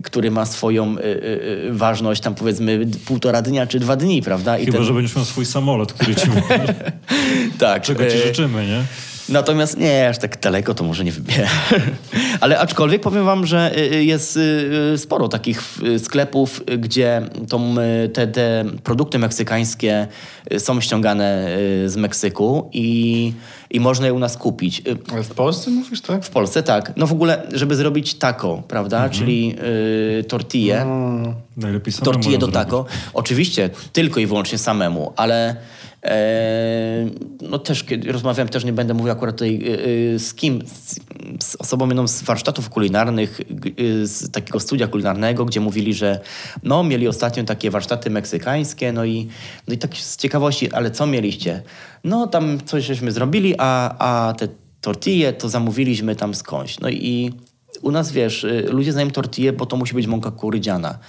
[0.03, 4.57] który ma swoją y, y, ważność tam powiedzmy półtora dnia czy dwa dni, prawda?
[4.57, 6.27] I Chyba, ten- że będziesz miał swój samolot, który ci
[7.59, 8.83] tak, czego ci życzymy, nie?
[9.30, 11.47] Natomiast nie, aż tak daleko to może nie wybierę.
[12.41, 15.63] Ale aczkolwiek powiem wam, że y, y, jest y, sporo takich
[15.97, 17.76] sklepów, gdzie tą,
[18.13, 20.07] te, te produkty meksykańskie
[20.57, 23.34] są ściągane z Meksyku i,
[23.69, 24.82] i można je u nas kupić.
[25.11, 26.26] Ale w Polsce mówisz, tak?
[26.26, 26.93] W Polsce tak.
[26.97, 29.09] No w ogóle, żeby zrobić taco, prawda?
[29.09, 29.55] Czyli
[30.19, 30.86] y, tortillę.
[31.57, 32.86] Najlepiej samemu Tortillę do taco.
[33.13, 35.55] Oczywiście, tylko i wyłącznie samemu, ale
[37.41, 40.99] no też kiedy rozmawiałem, też nie będę mówił akurat tutaj e, e, z kim, z,
[41.43, 46.19] z osobą jedną z warsztatów kulinarnych, e, z takiego studia kulinarnego, gdzie mówili, że
[46.63, 49.27] no mieli ostatnio takie warsztaty meksykańskie, no i,
[49.67, 51.63] no i tak z ciekawości, ale co mieliście?
[52.03, 54.47] No tam coś żeśmy zrobili, a, a te
[54.81, 56.79] tortille to zamówiliśmy tam skądś.
[56.79, 57.33] No i
[57.81, 60.99] u nas, wiesz, ludzie znają tortillę, bo to musi być mąka kukurydziana.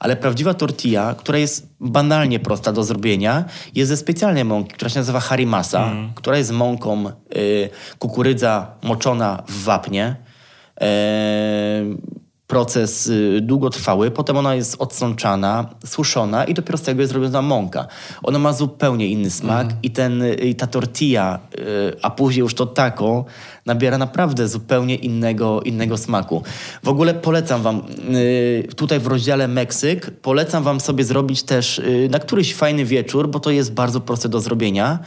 [0.00, 3.44] Ale prawdziwa tortilla, która jest banalnie prosta do zrobienia,
[3.74, 7.68] jest ze specjalnej mąki, która się nazywa harimasa, która jest mąką y,
[7.98, 10.16] kukurydza moczona w wapnie.
[10.80, 11.84] E,
[12.48, 17.86] proces y, długotrwały, potem ona jest odsączana, suszona i dopiero z tego jest robiona mąka.
[18.22, 22.54] Ona ma zupełnie inny smak i, ten, y, i ta tortilla, y, a później już
[22.54, 23.24] to taco,
[23.66, 26.42] nabiera naprawdę zupełnie innego, innego smaku.
[26.82, 27.82] W ogóle polecam wam,
[28.76, 31.80] tutaj w rozdziale Meksyk, polecam wam sobie zrobić też
[32.10, 34.98] na któryś fajny wieczór, bo to jest bardzo proste do zrobienia,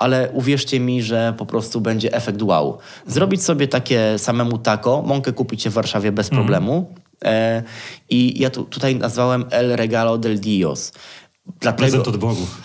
[0.00, 2.78] ale uwierzcie mi, że po prostu będzie efekt wow.
[3.06, 6.94] Zrobić sobie takie samemu taco, mąkę kupicie w Warszawie bez problemu.
[7.24, 7.62] E,
[8.10, 10.92] I ja tu, tutaj nazwałem El Regalo del Dios.
[11.60, 12.60] Dlatego, Prezent od bogów.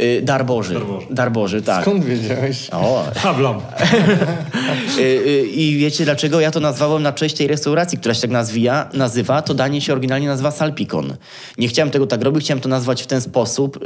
[0.00, 0.74] y, dar Boży.
[0.74, 1.06] Dar Boży.
[1.10, 1.82] Dar Boży, tak.
[1.82, 2.70] Skąd wiedziałeś?
[2.72, 3.60] O, Hablom.
[4.98, 8.30] Y, y, I wiecie dlaczego ja to nazwałem na cześć tej restauracji, która się tak
[8.30, 9.42] nazwija, nazywa?
[9.42, 11.16] To danie się oryginalnie nazywa salpicon.
[11.58, 13.78] Nie chciałem tego tak robić, chciałem to nazwać w ten sposób,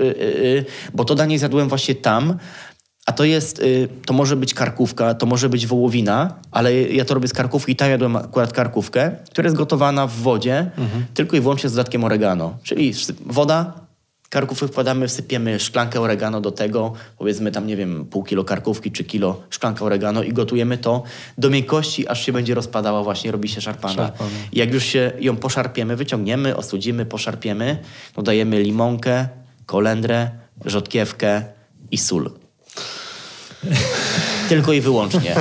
[0.95, 2.39] bo to danie zjadłem właśnie tam,
[3.07, 7.15] a to jest, y, to może być karkówka, to może być wołowina, ale ja to
[7.15, 10.71] robię z karkówki i tam jadłem akurat karkówkę, która jest gotowana w wodzie,
[11.15, 12.59] tylko i wyłącznie z dodatkiem oregano.
[12.63, 12.93] Czyli
[13.27, 13.83] woda,
[14.33, 19.05] Karkówkę wkładamy, wsypiemy szklankę oregano do tego, powiedzmy tam, nie wiem, pół kilo karkówki czy
[19.05, 21.03] kilo szklanka oregano i gotujemy to
[21.39, 23.95] do miękkości, aż się będzie rozpadała, właśnie robi się szarpana.
[23.95, 24.31] Szarpana.
[24.53, 27.79] I jak już się ją poszarpiemy, wyciągniemy, ostudzimy, poszarpiemy,
[28.17, 29.29] dodajemy limonkę,
[29.67, 30.31] kolendrę,
[30.65, 31.45] rzodkiewkę
[31.91, 32.42] i sól.
[34.49, 35.35] Tylko i wyłącznie.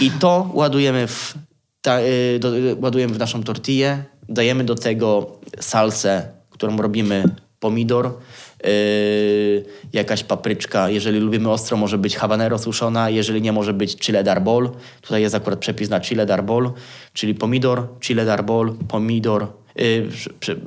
[0.00, 1.34] I to ładujemy w,
[1.82, 7.24] ta, y, do, y, ładujemy w naszą tortillę, dajemy do tego salsę, którą robimy
[7.60, 8.18] pomidor,
[8.66, 10.90] y, jakaś papryczka.
[10.90, 14.70] Jeżeli lubimy ostro, może być habanero suszona, jeżeli nie, może być chile darbol.
[15.00, 16.72] Tutaj jest akurat przepis na chile darbol,
[17.12, 19.46] czyli pomidor, chile darbol, pomidor,
[19.78, 20.08] y,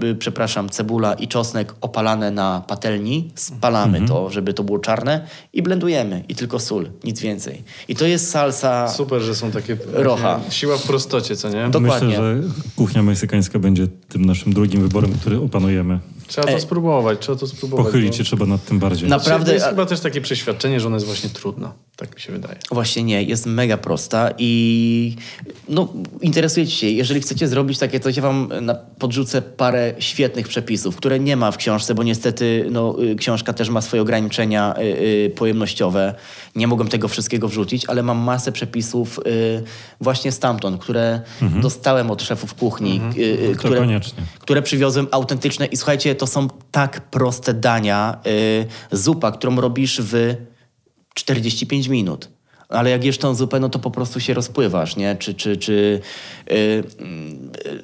[0.04, 3.32] y, przepraszam, cebula i czosnek opalane na patelni.
[3.36, 6.24] Spalamy to, żeby to było czarne i blendujemy.
[6.30, 7.62] I tylko sól, nic więcej.
[7.88, 8.88] I to jest salsa...
[8.88, 9.78] Super, że są takie...
[9.94, 10.40] Rocha.
[10.50, 11.64] Siła w prostocie, co nie?
[11.70, 12.08] Do- Dokładnie.
[12.08, 16.00] Myślę, że kuchnia meksykańska będzie tym naszym drugim wyborem, który opanujemy.
[16.28, 17.86] Trzeba to spróbować, trzeba to spróbować.
[17.86, 19.10] Pochylić bo- się trzeba nad tym bardziej.
[19.10, 21.72] Na- To Naprawdę, jest chyba też takie przeświadczenie, że ona jest właśnie trudna.
[21.96, 22.56] Tak mi się wydaje.
[22.72, 25.16] Właśnie nie, jest mega prosta i
[25.70, 26.88] no, interesujecie się.
[26.88, 31.52] Jeżeli chcecie zrobić takie coś, ja wam na, podrzucę parę świetnych przepisów, które nie ma
[31.52, 36.16] w książce, bo niestety no, y, książka też ma swoje ograniczenia y, y, pojemnościowe.
[36.56, 39.64] Nie mogłem tego wszystkiego wrzucić, ale mam masę przepisów y,
[40.02, 41.22] właśnie stamtąd, które
[41.62, 44.24] dostałem od szefów kuchni, y, y, To które, koniecznie.
[44.40, 45.66] które przywiozłem autentyczne.
[45.66, 48.18] I słuchajcie, to są tak proste dania.
[48.28, 48.66] Y,
[48.98, 50.36] zupa, którą robisz w
[51.14, 52.30] 45 minut.
[52.70, 55.16] Ale jak jesz tą zupę, no to po prostu się rozpływasz, nie?
[55.16, 56.02] Czy, czy, czy
[56.52, 56.84] y, y,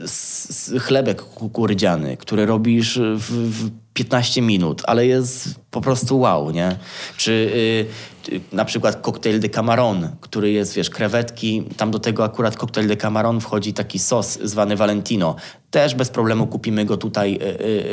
[0.03, 3.31] s- s- chlebek kukurydziany, który robisz w,
[3.65, 3.69] w
[3.99, 6.77] 15 minut, ale jest po prostu wow, nie?
[7.17, 12.23] Czy y, y, na przykład koktajl de camaron, który jest, wiesz, krewetki, tam do tego
[12.23, 15.35] akurat koktajl de camaron wchodzi taki sos zwany Valentino.
[15.71, 17.39] Też bez problemu kupimy go tutaj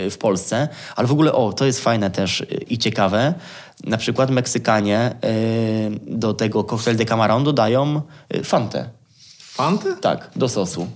[0.07, 3.35] y, w Polsce, ale w ogóle, o, to jest fajne też i ciekawe,
[3.85, 5.17] na przykład Meksykanie
[6.07, 8.03] do tego koktajl de camaron dodają
[8.45, 8.91] fantę.
[9.39, 9.97] Fantę?
[10.01, 10.87] Tak, do sosu.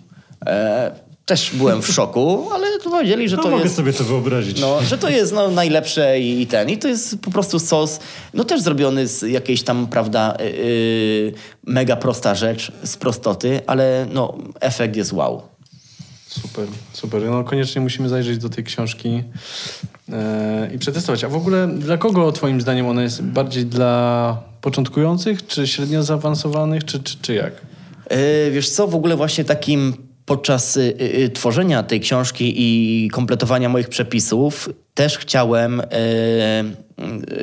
[0.46, 3.76] E, też byłem w szoku, ale powiedzieli, że No, to mogę jest...
[3.76, 4.60] sobie to wyobrazić.
[4.60, 6.70] No, że to jest no, najlepsze i, i ten.
[6.70, 8.00] I to jest po prostu sos,
[8.34, 11.32] no też zrobiony z jakiejś tam, prawda, yy,
[11.66, 15.42] mega prosta rzecz, z prostoty, ale no, efekt jest wow.
[16.26, 17.22] Super, super.
[17.22, 19.22] No koniecznie musimy zajrzeć do tej książki
[20.12, 21.24] e, i przetestować.
[21.24, 23.22] A w ogóle dla kogo twoim zdaniem ona jest?
[23.22, 27.52] Bardziej dla początkujących, czy średnio zaawansowanych, czy, czy, czy jak?
[28.10, 33.68] Yy, wiesz co, w ogóle właśnie takim podczas y, y, tworzenia tej książki i kompletowania
[33.68, 35.84] moich przepisów też chciałem, y,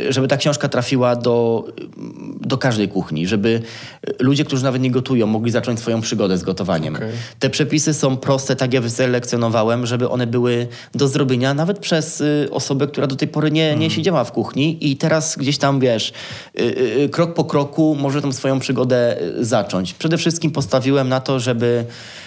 [0.08, 1.66] y, żeby ta książka trafiła do,
[2.42, 3.62] do każdej kuchni, żeby
[4.20, 6.96] ludzie, którzy nawet nie gotują, mogli zacząć swoją przygodę z gotowaniem.
[6.96, 7.12] Okej.
[7.40, 12.48] Te przepisy są proste, tak je wyselekcjonowałem, żeby one były do zrobienia nawet przez y,
[12.52, 16.14] osobę, która do tej pory nie, nie siedziała w kuchni i teraz gdzieś tam, wiesz,
[16.60, 16.64] y,
[17.04, 19.94] y, krok po kroku może tą swoją przygodę y, zacząć.
[19.94, 22.27] Przede wszystkim postawiłem na to, żeby y,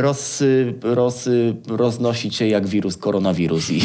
[0.00, 3.80] roz, y, roz, y, roznosić się jak wirus, koronawirus i,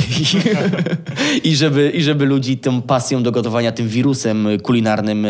[1.49, 5.27] i, żeby, i żeby ludzi tą pasją do gotowania, tym wirusem kulinarnym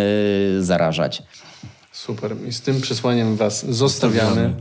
[0.59, 1.23] zarażać.
[2.07, 2.35] Super.
[2.47, 4.53] I z tym przesłaniem was zostawiamy.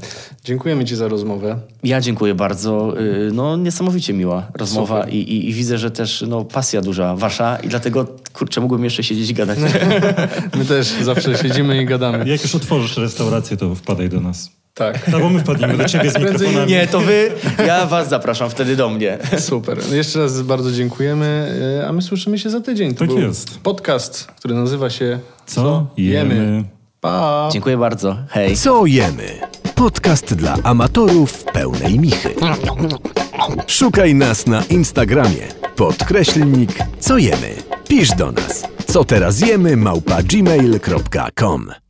[0.44, 1.58] Dziękujemy ci za rozmowę.
[1.82, 3.00] Ja dziękuję bardzo.
[3.00, 7.56] Y, No, niesamowicie miła rozmowa i, i, i widzę, że też no, pasja duża wasza
[7.56, 9.58] i dlatego, kurczę, mógłbym jeszcze siedzieć i gadać.
[10.58, 12.28] My też zawsze siedzimy i gadamy.
[12.28, 14.50] Jak już otworzysz restaurację, to wpadaj do nas.
[14.74, 15.08] Tak.
[15.14, 16.72] Albo my wpadniemy do ciebie z Prędzej mikrofonami.
[16.72, 17.30] Nie, to wy,
[17.66, 19.18] ja was zapraszam wtedy do mnie.
[19.38, 19.78] Super.
[19.90, 22.94] No jeszcze raz bardzo dziękujemy, e, a my słyszymy się za tydzień.
[22.94, 23.58] To Tak był jest.
[23.58, 26.64] Podcast, który nazywa się Co jemy?
[27.06, 27.48] Pa!
[27.52, 28.16] Dziękuję bardzo.
[28.28, 28.56] Hej.
[28.56, 29.40] Co jemy?
[29.74, 32.34] Podcast dla amatorów pełnej michy.
[33.66, 35.46] Szukaj nas na Instagramie.
[35.76, 36.70] Podkreślnik
[37.00, 37.54] co jemy.
[37.88, 38.64] Pisz do nas.
[38.86, 41.85] Co teraz jemy małpa gmail.com